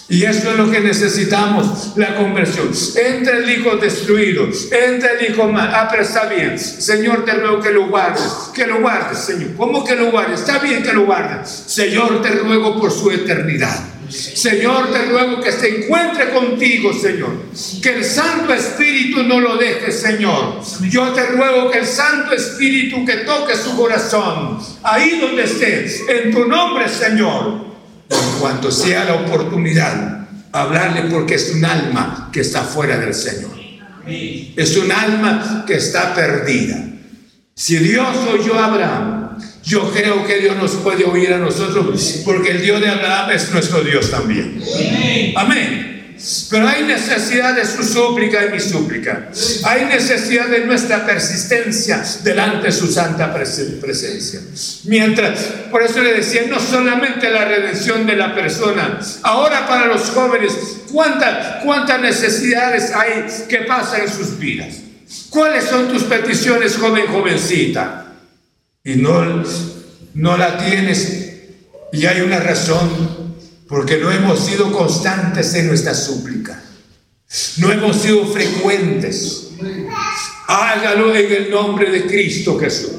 Y 0.09 0.23
eso 0.23 0.51
es 0.51 0.57
lo 0.57 0.71
que 0.71 0.79
necesitamos, 0.79 1.93
la 1.97 2.15
conversión. 2.15 2.71
Entra 2.95 3.37
el 3.37 3.49
hijo 3.49 3.75
destruido, 3.75 4.47
entra 4.71 5.11
el 5.19 5.31
hijo 5.31 5.47
mal. 5.49 5.69
Ah, 5.73 5.87
pero 5.91 6.03
está 6.03 6.27
bien. 6.27 6.57
Señor, 6.57 7.25
te 7.25 7.33
ruego 7.33 7.59
que 7.61 7.71
lo 7.71 7.87
guardes, 7.89 8.23
que 8.53 8.65
lo 8.65 8.79
guardes, 8.79 9.19
Señor. 9.19 9.55
¿Cómo 9.57 9.83
que 9.83 9.95
lo 9.95 10.09
guardes? 10.11 10.39
Está 10.39 10.59
bien 10.59 10.81
que 10.81 10.93
lo 10.93 11.05
guardes. 11.05 11.49
Señor, 11.49 12.21
te 12.21 12.29
ruego 12.29 12.79
por 12.79 12.89
su 12.91 13.11
eternidad. 13.11 13.77
Señor, 14.09 14.93
te 14.93 15.05
ruego 15.07 15.41
que 15.41 15.51
se 15.51 15.83
encuentre 15.83 16.29
contigo, 16.29 16.93
Señor. 16.93 17.43
Que 17.83 17.95
el 17.95 18.05
Santo 18.05 18.53
Espíritu 18.53 19.23
no 19.23 19.41
lo 19.41 19.57
deje, 19.57 19.91
Señor. 19.91 20.61
Yo 20.89 21.09
te 21.09 21.25
ruego 21.25 21.69
que 21.69 21.79
el 21.79 21.85
Santo 21.85 22.33
Espíritu 22.33 23.05
que 23.05 23.17
toque 23.17 23.55
su 23.55 23.75
corazón, 23.75 24.59
ahí 24.83 25.19
donde 25.19 25.43
estés, 25.43 26.03
en 26.07 26.33
tu 26.33 26.45
nombre, 26.45 26.87
Señor 26.87 27.67
en 28.09 28.39
cuanto 28.39 28.71
sea 28.71 29.05
la 29.05 29.15
oportunidad, 29.15 30.27
hablarle 30.51 31.03
porque 31.11 31.35
es 31.35 31.51
un 31.53 31.65
alma 31.65 32.29
que 32.31 32.41
está 32.41 32.63
fuera 32.63 32.97
del 32.97 33.13
Señor. 33.13 33.57
Es 34.07 34.77
un 34.77 34.91
alma 34.91 35.65
que 35.67 35.75
está 35.75 36.13
perdida. 36.13 36.83
Si 37.53 37.77
Dios 37.77 38.15
oyó 38.31 38.57
a 38.57 38.65
Abraham, 38.65 39.37
yo 39.63 39.91
creo 39.91 40.25
que 40.25 40.39
Dios 40.39 40.55
nos 40.55 40.71
puede 40.75 41.03
oír 41.03 41.33
a 41.33 41.37
nosotros 41.37 42.21
porque 42.23 42.51
el 42.51 42.61
Dios 42.61 42.79
de 42.79 42.87
Abraham 42.87 43.31
es 43.31 43.51
nuestro 43.51 43.83
Dios 43.83 44.09
también. 44.09 44.61
Amén. 45.35 45.96
Pero 46.49 46.67
hay 46.67 46.83
necesidad 46.83 47.55
de 47.55 47.65
su 47.65 47.83
súplica 47.83 48.45
y 48.45 48.49
mi 48.51 48.59
súplica. 48.59 49.29
Hay 49.63 49.85
necesidad 49.85 50.47
de 50.47 50.65
nuestra 50.65 51.05
persistencia 51.05 52.03
delante 52.23 52.67
de 52.67 52.71
su 52.71 52.87
santa 52.87 53.33
presencia. 53.33 54.41
Mientras, 54.85 55.39
por 55.71 55.83
eso 55.83 56.01
le 56.01 56.13
decía, 56.13 56.43
no 56.49 56.59
solamente 56.59 57.29
la 57.29 57.45
redención 57.45 58.07
de 58.07 58.15
la 58.15 58.33
persona, 58.33 58.99
ahora 59.23 59.67
para 59.67 59.87
los 59.87 60.09
jóvenes, 60.09 60.53
¿cuántas, 60.91 61.63
cuántas 61.63 62.01
necesidades 62.01 62.91
hay 62.93 63.25
que 63.47 63.59
pasan 63.59 64.01
en 64.01 64.09
sus 64.09 64.39
vidas? 64.39 64.75
¿Cuáles 65.29 65.65
son 65.65 65.87
tus 65.87 66.03
peticiones, 66.03 66.77
joven, 66.77 67.07
jovencita? 67.07 68.13
Y 68.83 68.95
no, 68.95 69.43
no 70.13 70.37
la 70.37 70.57
tienes 70.57 71.27
y 71.91 72.05
hay 72.05 72.21
una 72.21 72.39
razón 72.39 73.26
porque 73.67 73.97
no 73.97 74.11
hemos 74.11 74.45
sido 74.45 74.71
constantes 74.71 75.53
en 75.55 75.67
nuestra 75.67 75.93
súplica. 75.93 76.61
No 77.57 77.71
hemos 77.71 77.97
sido 77.97 78.25
frecuentes. 78.25 79.46
Hágalo 80.47 81.13
en 81.13 81.29
el 81.29 81.51
nombre 81.51 81.91
de 81.91 82.05
Cristo 82.05 82.57
Jesús. 82.57 82.91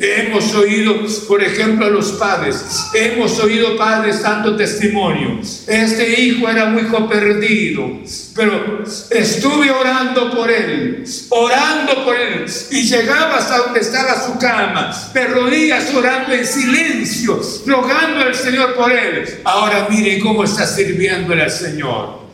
Hemos 0.00 0.54
oído, 0.54 0.96
por 1.28 1.42
ejemplo, 1.42 1.86
a 1.86 1.90
los 1.90 2.12
padres, 2.12 2.56
hemos 2.94 3.38
oído 3.38 3.76
padres 3.76 4.22
dando 4.22 4.56
testimonio. 4.56 5.40
Este 5.66 6.20
hijo 6.20 6.48
era 6.48 6.66
muy 6.66 6.82
hijo 6.82 7.08
perdido, 7.08 8.00
pero 8.34 8.82
estuve 9.10 9.70
orando 9.70 10.30
por 10.34 10.50
él, 10.50 11.04
orando 11.28 12.04
por 12.04 12.16
él, 12.16 12.46
y 12.70 12.82
llegaba 12.82 13.36
hasta 13.36 13.58
donde 13.58 13.80
estaba 13.80 14.24
su 14.24 14.38
cama, 14.38 14.90
de 15.12 15.26
rodillas 15.26 15.94
orando 15.94 16.32
en 16.32 16.46
silencio, 16.46 17.40
rogando 17.66 18.20
al 18.24 18.34
Señor 18.34 18.74
por 18.74 18.90
él. 18.90 19.40
Ahora 19.44 19.86
mire 19.90 20.18
cómo 20.18 20.44
está 20.44 20.66
sirviéndole 20.66 21.42
al 21.42 21.50
Señor. 21.50 22.24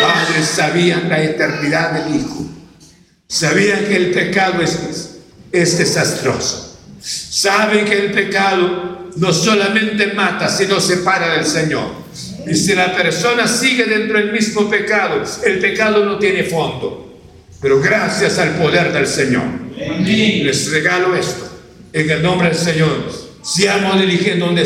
Padres 0.00 0.46
sabían 0.46 1.08
la 1.08 1.22
eternidad 1.22 1.92
del 1.92 2.16
hijo 2.16 2.53
Sabían 3.28 3.86
que 3.86 3.96
el 3.96 4.10
pecado 4.10 4.62
es, 4.62 5.18
es 5.50 5.78
desastroso. 5.78 6.78
Saben 7.00 7.84
que 7.84 8.06
el 8.06 8.12
pecado 8.12 9.10
no 9.16 9.32
solamente 9.32 10.08
mata, 10.08 10.48
sino 10.48 10.80
separa 10.80 11.34
del 11.34 11.46
Señor. 11.46 12.04
Y 12.46 12.54
si 12.54 12.74
la 12.74 12.94
persona 12.94 13.48
sigue 13.48 13.84
dentro 13.84 14.18
del 14.18 14.32
mismo 14.32 14.68
pecado, 14.68 15.22
el 15.44 15.58
pecado 15.58 16.04
no 16.04 16.18
tiene 16.18 16.44
fondo. 16.44 17.20
Pero 17.60 17.80
gracias 17.80 18.38
al 18.38 18.50
poder 18.56 18.92
del 18.92 19.06
Señor, 19.06 19.44
les 19.78 20.70
regalo 20.70 21.16
esto. 21.16 21.50
En 21.92 22.10
el 22.10 22.22
nombre 22.22 22.48
del 22.48 22.58
Señor, 22.58 23.10
seamos 23.42 24.00
dirigiendo 24.00 24.46
donde 24.46 24.64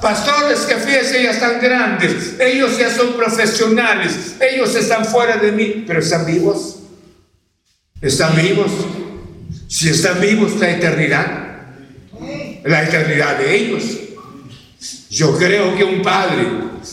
pastores 0.00 0.60
que 0.60 0.74
fíjense, 0.76 1.22
ya 1.22 1.30
están 1.30 1.60
grandes, 1.60 2.34
ellos 2.40 2.78
ya 2.78 2.90
son 2.90 3.12
profesionales, 3.12 4.36
ellos 4.40 4.74
están 4.74 5.04
fuera 5.04 5.36
de 5.36 5.52
mí, 5.52 5.84
pero 5.86 6.00
están 6.00 6.26
vivos. 6.26 6.76
¿Están 8.04 8.36
vivos? 8.36 8.70
Si 9.66 9.88
están 9.88 10.20
vivos, 10.20 10.56
la 10.60 10.72
eternidad. 10.72 11.26
La 12.62 12.82
eternidad 12.82 13.38
de 13.38 13.56
ellos. 13.56 13.82
Yo 15.08 15.34
creo 15.38 15.74
que 15.74 15.84
un 15.84 16.02
padre, 16.02 16.46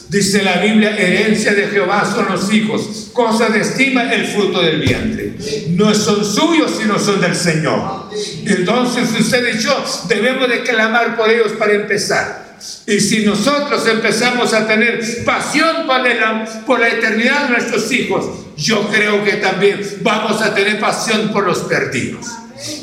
dice 0.07 0.41
la 0.41 0.61
Biblia, 0.61 0.95
herencia 0.95 1.53
de 1.53 1.67
Jehová 1.67 2.09
son 2.09 2.31
los 2.31 2.53
hijos, 2.53 3.09
cosa 3.11 3.49
de 3.49 3.59
estima 3.59 4.13
el 4.13 4.25
fruto 4.25 4.61
del 4.61 4.79
vientre. 4.79 5.33
No 5.71 5.93
son 5.93 6.23
suyos, 6.23 6.77
sino 6.79 6.97
son 6.97 7.19
del 7.19 7.35
Señor. 7.35 8.09
Entonces 8.45 9.09
usted 9.19 9.55
y 9.55 9.61
yo 9.61 9.83
debemos 10.07 10.47
de 10.47 10.61
clamar 10.63 11.17
por 11.17 11.29
ellos 11.29 11.51
para 11.59 11.73
empezar. 11.73 12.40
Y 12.85 12.99
si 12.99 13.25
nosotros 13.25 13.87
empezamos 13.87 14.53
a 14.53 14.67
tener 14.67 15.23
pasión 15.23 15.87
por 15.87 16.01
la, 16.01 16.63
por 16.65 16.79
la 16.79 16.89
eternidad 16.89 17.43
de 17.47 17.49
nuestros 17.57 17.91
hijos, 17.91 18.25
yo 18.57 18.87
creo 18.89 19.23
que 19.23 19.33
también 19.33 19.81
vamos 20.01 20.41
a 20.41 20.53
tener 20.53 20.79
pasión 20.79 21.31
por 21.31 21.45
los 21.45 21.59
perdidos. 21.59 22.27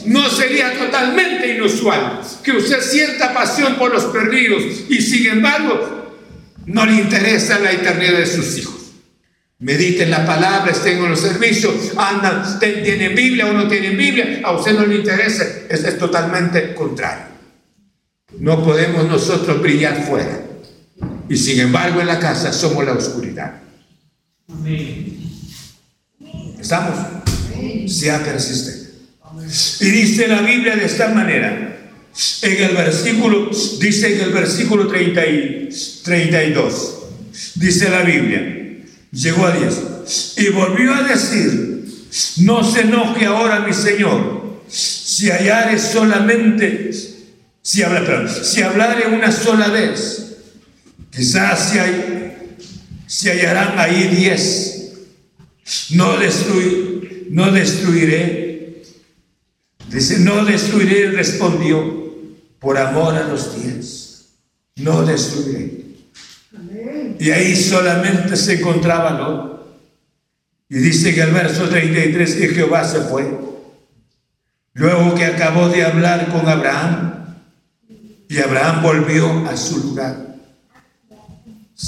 No 0.07 0.29
sería 0.29 0.77
totalmente 0.77 1.55
inusual 1.55 2.21
que 2.43 2.53
usted 2.53 2.81
sienta 2.81 3.33
pasión 3.33 3.77
por 3.77 3.93
los 3.93 4.05
perdidos 4.07 4.63
y 4.89 5.01
sin 5.01 5.27
embargo 5.27 6.17
no 6.67 6.85
le 6.85 6.95
interesa 6.95 7.59
la 7.61 7.73
eternidad 7.73 8.19
de 8.19 8.27
sus 8.27 8.59
hijos. 8.59 8.75
Mediten 9.61 10.11
la 10.11 10.25
palabra, 10.25 10.71
estén 10.71 10.99
en 10.99 11.11
los 11.11 11.21
servicios, 11.21 11.75
andan, 11.97 12.61
tienen 12.61 13.15
Biblia 13.15 13.47
o 13.47 13.53
no 13.53 13.67
tienen 13.67 13.97
Biblia, 13.97 14.41
a 14.45 14.53
usted 14.53 14.73
no 14.73 14.87
le 14.87 14.97
interesa, 14.97 15.45
es, 15.69 15.83
es 15.83 15.99
totalmente 15.99 16.75
contrario. 16.75 17.28
No 18.37 18.63
podemos 18.63 19.07
nosotros 19.07 19.63
brillar 19.63 20.07
fuera. 20.07 20.41
Y 21.29 21.37
sin 21.37 21.61
embargo 21.61 22.01
en 22.01 22.07
la 22.07 22.19
casa 22.19 22.53
somos 22.53 22.85
la 22.85 22.93
oscuridad. 22.93 23.61
¿Estamos? 26.61 26.99
Sea 27.87 28.23
persistente. 28.25 28.89
Y 29.81 29.91
dice 29.91 30.29
la 30.29 30.43
Biblia 30.43 30.77
de 30.77 30.85
esta 30.85 31.09
manera. 31.09 31.77
En 32.43 32.63
el 32.63 32.77
versículo, 32.77 33.51
dice 33.81 34.15
en 34.15 34.21
el 34.23 34.31
versículo 34.33 34.89
30 34.89 35.27
y 35.27 35.69
32, 36.03 36.99
dice 37.55 37.89
la 37.91 38.03
Biblia, 38.03 38.83
llegó 39.13 39.47
a 39.47 39.53
10, 39.53 40.35
y 40.39 40.49
volvió 40.49 40.95
a 40.95 41.03
decir, 41.05 41.87
no 42.39 42.65
se 42.65 42.81
enoje 42.81 43.25
ahora 43.25 43.61
mi 43.61 43.73
Señor, 43.73 44.63
si 44.67 45.31
hallares 45.31 45.83
solamente 45.83 46.91
si, 47.69 47.83
habla, 47.83 48.27
si 48.27 48.63
hablare 48.63 49.09
una 49.09 49.31
sola 49.31 49.69
vez, 49.69 50.39
quizás 51.11 51.69
si, 51.69 51.79
hay, 51.79 52.57
si 53.07 53.29
hallarán 53.29 53.79
ahí 53.79 54.09
diez, 54.09 54.95
no, 55.91 56.17
no 57.29 57.53
destruiré. 57.53 58.85
Dice, 59.91 60.19
no 60.21 60.47
destruiré, 60.47 61.11
respondió, 61.11 62.15
por 62.59 62.79
amor 62.79 63.15
a 63.17 63.29
los 63.29 63.63
diez. 63.63 64.31
No 64.77 65.05
destruiré. 65.05 65.89
Y 67.21 67.31
ahí 67.33 67.55
solamente 67.55 68.35
se 68.39 68.61
encontraba 68.61 69.11
Lot. 69.11 69.79
Y 70.71 70.79
dice 70.79 71.15
que 71.15 71.21
el 71.21 71.33
verso 71.33 71.69
33 71.69 72.35
que 72.35 72.49
Jehová 72.49 72.85
se 72.85 73.01
fue. 73.03 73.29
Luego 74.73 75.15
que 75.15 75.27
acabó 75.27 75.69
de 75.69 75.85
hablar 75.85 76.29
con 76.29 76.49
Abraham, 76.49 77.19
y 78.29 78.39
Abraham 78.39 78.83
volvió 78.83 79.49
a 79.49 79.57
su 79.57 79.79
lugar. 79.79 80.37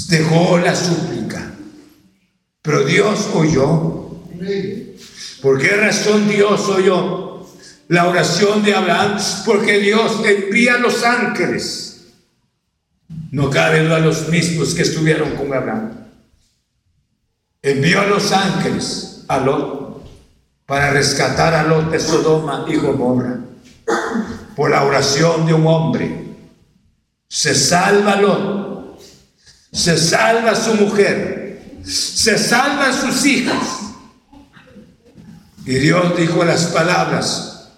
Dejó 0.09 0.57
la 0.57 0.75
súplica. 0.75 1.51
Pero 2.61 2.83
Dios 2.83 3.29
oyó. 3.33 4.09
¿Por 5.41 5.59
qué 5.59 5.69
razón 5.69 6.27
Dios 6.27 6.67
oyó 6.69 7.45
la 7.87 8.07
oración 8.07 8.63
de 8.63 8.73
Abraham? 8.73 9.19
Porque 9.45 9.79
Dios 9.79 10.21
envía 10.25 10.75
a 10.75 10.79
los 10.79 11.03
ángeles. 11.03 12.13
No 13.31 13.49
cabe 13.49 13.79
a 13.93 13.99
los 13.99 14.29
mismos 14.29 14.73
que 14.73 14.81
estuvieron 14.81 15.35
con 15.35 15.53
Abraham. 15.53 15.91
Envió 17.61 18.01
a 18.01 18.07
los 18.07 18.31
ángeles 18.31 19.25
a 19.27 19.39
Lot 19.39 20.03
para 20.65 20.91
rescatar 20.91 21.53
a 21.53 21.63
Lot 21.63 21.91
de 21.91 21.99
Sodoma 21.99 22.65
y 22.67 22.77
Gomorra 22.77 23.39
por 24.55 24.71
la 24.71 24.83
oración 24.83 25.45
de 25.45 25.53
un 25.53 25.67
hombre 25.67 26.30
se 27.31 27.55
salva 27.55 28.17
Lot, 28.17 28.99
se 29.71 29.97
salva 29.97 30.53
su 30.53 30.75
mujer, 30.75 31.61
se 31.85 32.37
salvan 32.37 32.93
sus 32.93 33.25
hijos. 33.25 33.63
Y 35.65 35.75
Dios 35.75 36.17
dijo 36.17 36.43
las 36.43 36.65
palabras. 36.65 37.69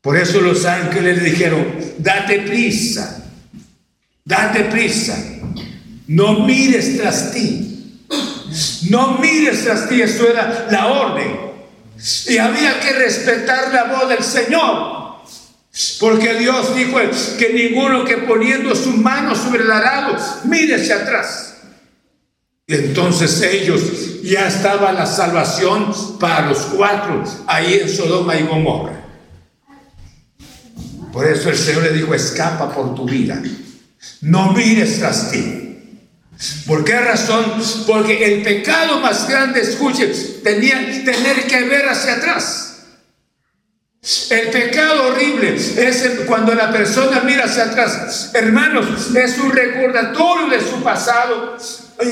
Por 0.00 0.16
eso 0.16 0.40
los 0.40 0.64
ángeles 0.64 1.22
le 1.22 1.30
dijeron, 1.30 1.66
date 1.98 2.40
prisa, 2.40 3.26
date 4.24 4.64
prisa. 4.64 5.18
no 6.06 6.40
mires 6.46 6.96
tras 6.96 7.32
ti. 7.32 8.06
No 8.88 9.18
mires 9.18 9.64
tras 9.64 9.86
ti, 9.86 10.00
eso 10.00 10.26
era 10.26 10.66
la 10.70 10.86
orden. 10.86 11.40
Y 12.26 12.38
había 12.38 12.80
que 12.80 12.92
respetar 12.92 13.70
la 13.70 13.84
voz 13.84 14.08
del 14.08 14.22
Señor. 14.24 15.03
Porque 15.98 16.34
Dios 16.34 16.74
dijo 16.76 16.98
que 17.38 17.52
ninguno 17.52 18.04
que 18.04 18.18
poniendo 18.18 18.74
su 18.76 18.92
mano 18.92 19.34
sobre 19.34 19.64
el 19.64 19.70
arado 19.70 20.16
mire 20.44 20.76
hacia 20.76 20.96
atrás. 20.96 21.54
Y 22.66 22.74
entonces 22.74 23.42
ellos 23.42 24.22
ya 24.22 24.46
estaba 24.46 24.92
la 24.92 25.04
salvación 25.04 25.92
para 26.18 26.46
los 26.46 26.58
cuatro 26.76 27.24
ahí 27.46 27.74
en 27.74 27.88
Sodoma 27.88 28.36
y 28.36 28.44
Gomorra. 28.44 29.04
Por 31.12 31.26
eso 31.26 31.50
el 31.50 31.56
Señor 31.56 31.82
le 31.82 31.92
dijo, 31.92 32.14
escapa 32.14 32.72
por 32.72 32.94
tu 32.94 33.04
vida. 33.04 33.42
No 34.20 34.52
mires 34.52 34.98
tras 34.98 35.30
ti. 35.30 35.64
¿Por 36.66 36.84
qué 36.84 36.98
razón? 36.98 37.44
Porque 37.86 38.34
el 38.34 38.42
pecado 38.42 39.00
más 39.00 39.28
grande, 39.28 39.60
escuchen, 39.60 40.12
tenía 40.42 41.04
tener 41.04 41.46
que 41.46 41.62
ver 41.64 41.88
hacia 41.88 42.14
atrás. 42.14 42.73
El 44.28 44.50
pecado 44.50 45.08
horrible 45.08 45.54
es 45.54 46.10
cuando 46.26 46.54
la 46.54 46.70
persona 46.70 47.22
mira 47.24 47.44
hacia 47.44 47.64
atrás. 47.64 48.30
Hermanos, 48.34 49.14
es 49.14 49.38
un 49.38 49.50
recordatorio 49.50 50.48
de 50.48 50.60
su 50.60 50.82
pasado. 50.82 51.56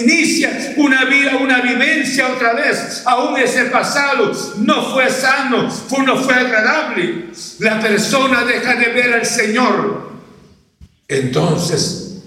Inicia 0.01 0.75
una 0.79 1.05
vida, 1.05 1.37
una 1.37 1.61
vivencia 1.61 2.29
otra 2.29 2.55
vez. 2.55 3.03
Aún 3.05 3.39
ese 3.39 3.67
pasado 3.67 4.33
no 4.57 4.95
fue 4.95 5.11
sano, 5.11 5.69
no 6.07 6.17
fue 6.17 6.35
agradable. 6.35 7.27
La 7.59 7.79
persona 7.79 8.43
deja 8.45 8.75
de 8.77 8.87
ver 8.87 9.13
al 9.13 9.27
Señor. 9.27 10.13
Entonces, 11.09 12.23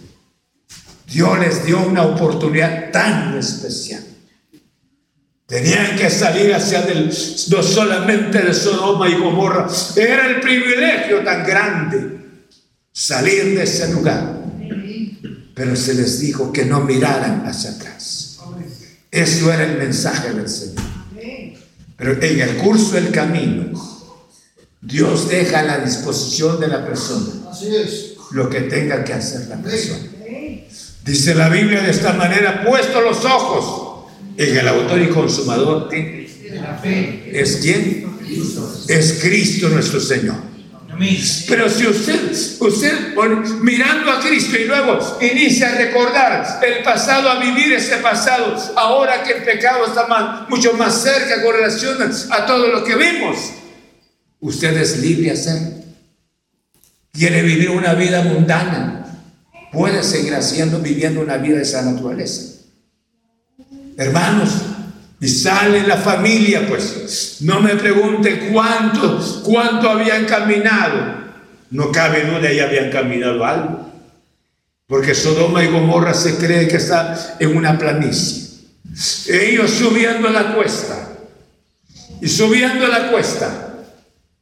Dios 1.08 1.40
les 1.40 1.66
dio 1.66 1.80
una 1.80 2.04
oportunidad 2.04 2.92
tan 2.92 3.36
especial 3.40 4.15
Tenían 5.48 5.96
que 5.96 6.10
salir 6.10 6.54
hacia 6.56 6.82
del, 6.82 7.06
no 7.06 7.64
solamente 7.64 8.42
de 8.42 8.54
Sodoma 8.54 9.08
y 9.08 9.14
Gomorra, 9.14 9.68
era 9.96 10.28
el 10.28 10.40
privilegio 10.40 11.24
tan 11.24 11.46
grande 11.46 12.18
salir 12.92 13.56
de 13.56 13.64
ese 13.64 13.94
lugar. 13.94 14.42
Pero 15.54 15.76
se 15.76 15.94
les 15.94 16.20
dijo 16.20 16.52
que 16.52 16.66
no 16.66 16.82
miraran 16.82 17.46
hacia 17.46 17.72
atrás. 17.72 18.40
Eso 19.12 19.54
era 19.54 19.64
el 19.66 19.78
mensaje 19.78 20.34
del 20.34 20.50
Señor. 20.50 20.84
Pero 21.96 22.22
en 22.22 22.40
el 22.42 22.58
curso 22.58 22.96
del 22.96 23.12
camino, 23.12 23.72
Dios 24.82 25.30
deja 25.30 25.60
a 25.60 25.64
la 25.64 25.78
disposición 25.78 26.60
de 26.60 26.68
la 26.68 26.86
persona 26.86 27.52
lo 28.32 28.50
que 28.50 28.62
tenga 28.62 29.04
que 29.04 29.14
hacer 29.14 29.48
la 29.48 29.58
persona. 29.58 30.10
Dice 31.06 31.36
la 31.36 31.50
Biblia 31.50 31.82
de 31.82 31.92
esta 31.92 32.14
manera, 32.14 32.66
puesto 32.66 33.00
los 33.00 33.24
ojos 33.24 33.85
en 34.38 34.58
el 34.58 34.68
autor 34.68 35.02
y 35.02 35.08
consumador. 35.08 35.90
¿Es 35.94 37.58
quién? 37.62 38.06
Es 38.88 39.20
Cristo 39.22 39.70
nuestro 39.70 40.00
Señor. 40.00 40.56
Pero 41.48 41.70
si 41.70 41.88
usted, 41.88 42.32
usted 42.60 43.16
mirando 43.62 44.12
a 44.12 44.22
Cristo 44.22 44.58
y 44.58 44.64
luego 44.64 45.18
inicia 45.20 45.70
a 45.70 45.76
recordar 45.76 46.60
el 46.66 46.84
pasado, 46.84 47.30
a 47.30 47.40
vivir 47.42 47.74
ese 47.74 47.98
pasado, 47.98 48.56
ahora 48.78 49.22
que 49.24 49.34
el 49.34 49.44
pecado 49.44 49.86
está 49.86 50.46
mucho 50.48 50.74
más 50.74 51.02
cerca 51.02 51.44
con 51.44 51.54
relación 51.54 51.98
a 52.30 52.46
todo 52.46 52.68
lo 52.68 52.84
que 52.84 52.96
vimos, 52.96 53.38
usted 54.40 54.78
es 54.78 55.00
libre 55.00 55.32
a 55.32 55.34
hacer. 55.34 55.86
Quiere 57.12 57.42
vivir 57.44 57.72
una 57.72 57.94
vida 57.94 58.22
mundana, 58.22 59.06
puede 59.74 60.02
seguir 60.02 60.34
haciendo, 60.34 60.80
viviendo 60.80 61.20
una 61.20 61.38
vida 61.38 61.58
de 61.58 61.64
esa 61.64 61.82
naturaleza 61.82 62.55
hermanos, 63.98 64.50
y 65.20 65.28
sale 65.28 65.88
la 65.88 65.98
familia, 65.98 66.68
pues 66.68 67.38
no 67.42 67.62
me 67.62 67.76
pregunte 67.76 68.52
cuánto, 68.52 69.20
cuánto 69.44 69.90
habían 69.90 70.26
caminado. 70.26 71.26
No 71.72 71.92
cabe 71.92 72.26
duda, 72.26 72.52
ya 72.52 72.66
habían 72.66 72.92
caminado 72.92 73.44
algo. 73.44 73.92
Porque 74.88 75.16
Sodoma 75.16 75.64
y 75.64 75.68
Gomorra 75.68 76.14
se 76.14 76.36
cree 76.38 76.68
que 76.68 76.78
está 76.78 77.38
en 77.40 77.58
una 77.58 77.78
planicie. 77.78 78.44
Ellos 79.28 79.72
subiendo 79.72 80.30
la 80.30 80.54
cuesta. 80.54 81.10
Y 82.22 82.28
subiendo 82.28 82.88
la 82.88 83.10
cuesta, 83.10 83.74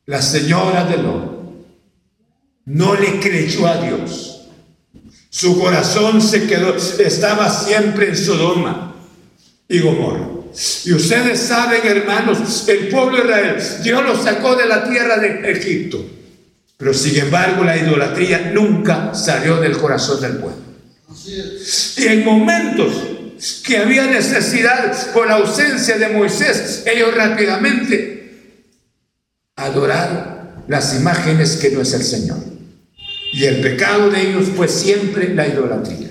la 0.05 0.21
señora 0.21 0.83
de 0.85 0.97
Lot 0.97 1.33
no 2.65 2.95
le 2.95 3.19
creyó 3.19 3.67
a 3.67 3.77
Dios. 3.77 4.47
Su 5.29 5.59
corazón 5.59 6.21
se 6.21 6.45
quedó, 6.45 6.75
estaba 6.75 7.49
siempre 7.49 8.09
en 8.09 8.17
Sodoma 8.17 8.92
y 9.67 9.79
Gomorra. 9.79 10.27
Y 10.85 10.93
ustedes 10.93 11.39
saben, 11.39 11.81
hermanos, 11.83 12.67
el 12.67 12.89
pueblo 12.89 13.17
de 13.17 13.23
Israel, 13.23 13.63
Dios 13.83 14.03
los 14.03 14.23
sacó 14.23 14.55
de 14.55 14.67
la 14.67 14.87
tierra 14.87 15.17
de 15.17 15.51
Egipto. 15.51 16.05
Pero 16.77 16.93
sin 16.93 17.17
embargo, 17.17 17.63
la 17.63 17.77
idolatría 17.77 18.51
nunca 18.53 19.15
salió 19.15 19.57
del 19.57 19.77
corazón 19.77 20.21
del 20.21 20.37
pueblo. 20.37 20.61
Y 21.97 22.07
en 22.07 22.25
momentos 22.25 22.93
que 23.65 23.77
había 23.77 24.05
necesidad 24.05 25.11
por 25.13 25.27
la 25.27 25.35
ausencia 25.35 25.97
de 25.97 26.09
Moisés, 26.09 26.83
ellos 26.85 27.15
rápidamente 27.15 28.23
adoraron 29.55 30.33
las 30.67 30.95
imágenes 30.95 31.57
que 31.57 31.71
no 31.71 31.81
es 31.81 31.93
el 31.93 32.03
Señor. 32.03 32.37
Y 33.33 33.45
el 33.45 33.61
pecado 33.61 34.09
de 34.09 34.29
ellos 34.29 34.49
fue 34.55 34.67
siempre 34.67 35.33
la 35.33 35.47
idolatría. 35.47 36.09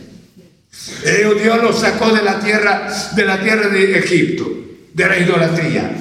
Dios 1.43 1.63
los 1.63 1.81
sacó 1.81 2.13
de 2.13 2.23
la 2.23 2.41
tierra, 2.41 2.89
de 3.15 3.25
la 3.25 3.43
tierra 3.43 3.69
de 3.69 3.99
Egipto, 3.99 4.51
de 4.93 5.07
la 5.07 5.19
idolatría. 5.19 5.97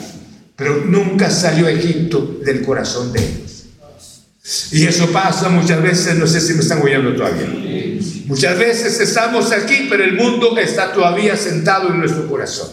Pero 0.55 0.85
nunca 0.85 1.29
salió 1.29 1.67
Egipto 1.67 2.39
del 2.45 2.61
corazón 2.61 3.11
de 3.11 3.19
ellos. 3.19 3.65
Y 4.71 4.85
eso 4.85 5.07
pasa 5.11 5.49
muchas 5.49 5.81
veces, 5.81 6.15
no 6.15 6.27
sé 6.27 6.41
si 6.41 6.53
me 6.53 6.61
están 6.61 6.81
oyendo 6.81 7.15
todavía. 7.15 7.47
Muchas 8.25 8.57
veces 8.57 8.99
estamos 8.99 9.51
aquí, 9.51 9.87
pero 9.89 10.03
el 10.03 10.13
mundo 10.13 10.57
está 10.57 10.93
todavía 10.93 11.35
sentado 11.35 11.89
en 11.89 11.99
nuestro 11.99 12.27
corazón. 12.27 12.69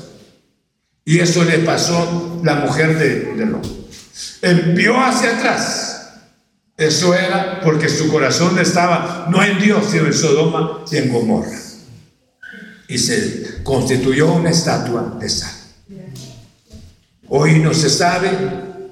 Y 1.05 1.20
eso 1.20 1.44
le 1.44 1.59
pasó 1.61 2.40
la 2.44 2.57
mujer 2.57 2.99
de, 2.99 3.34
de 3.34 3.46
Lot. 3.46 3.66
Envió 4.42 4.99
hacia 5.01 5.36
atrás. 5.36 5.94
Eso 6.76 7.14
era 7.14 7.61
porque 7.64 7.88
su 7.88 8.09
corazón 8.09 8.59
estaba 8.59 9.26
no 9.30 9.42
en 9.42 9.59
Dios, 9.59 9.86
sino 9.90 10.07
en 10.07 10.14
Sodoma 10.14 10.84
y 10.90 10.96
en 10.96 11.12
Gomorra 11.12 11.68
y 12.89 12.99
se 12.99 13.62
constituyó 13.62 14.32
una 14.32 14.51
estatua 14.51 15.16
de 15.20 15.28
sal. 15.28 15.53
Hoy 17.28 17.59
no 17.61 17.74
se 17.74 17.91
sabe 17.91 18.30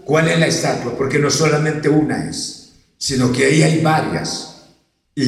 cuál 0.05 0.29
es 0.29 0.39
la 0.39 0.47
estatua, 0.47 0.97
porque 0.97 1.19
no 1.19 1.31
solamente 1.31 1.89
una 1.89 2.29
es, 2.29 2.73
sino 2.99 3.33
que 3.33 3.47
ahí 3.47 3.63
hay 3.63 3.81
varias. 3.81 4.56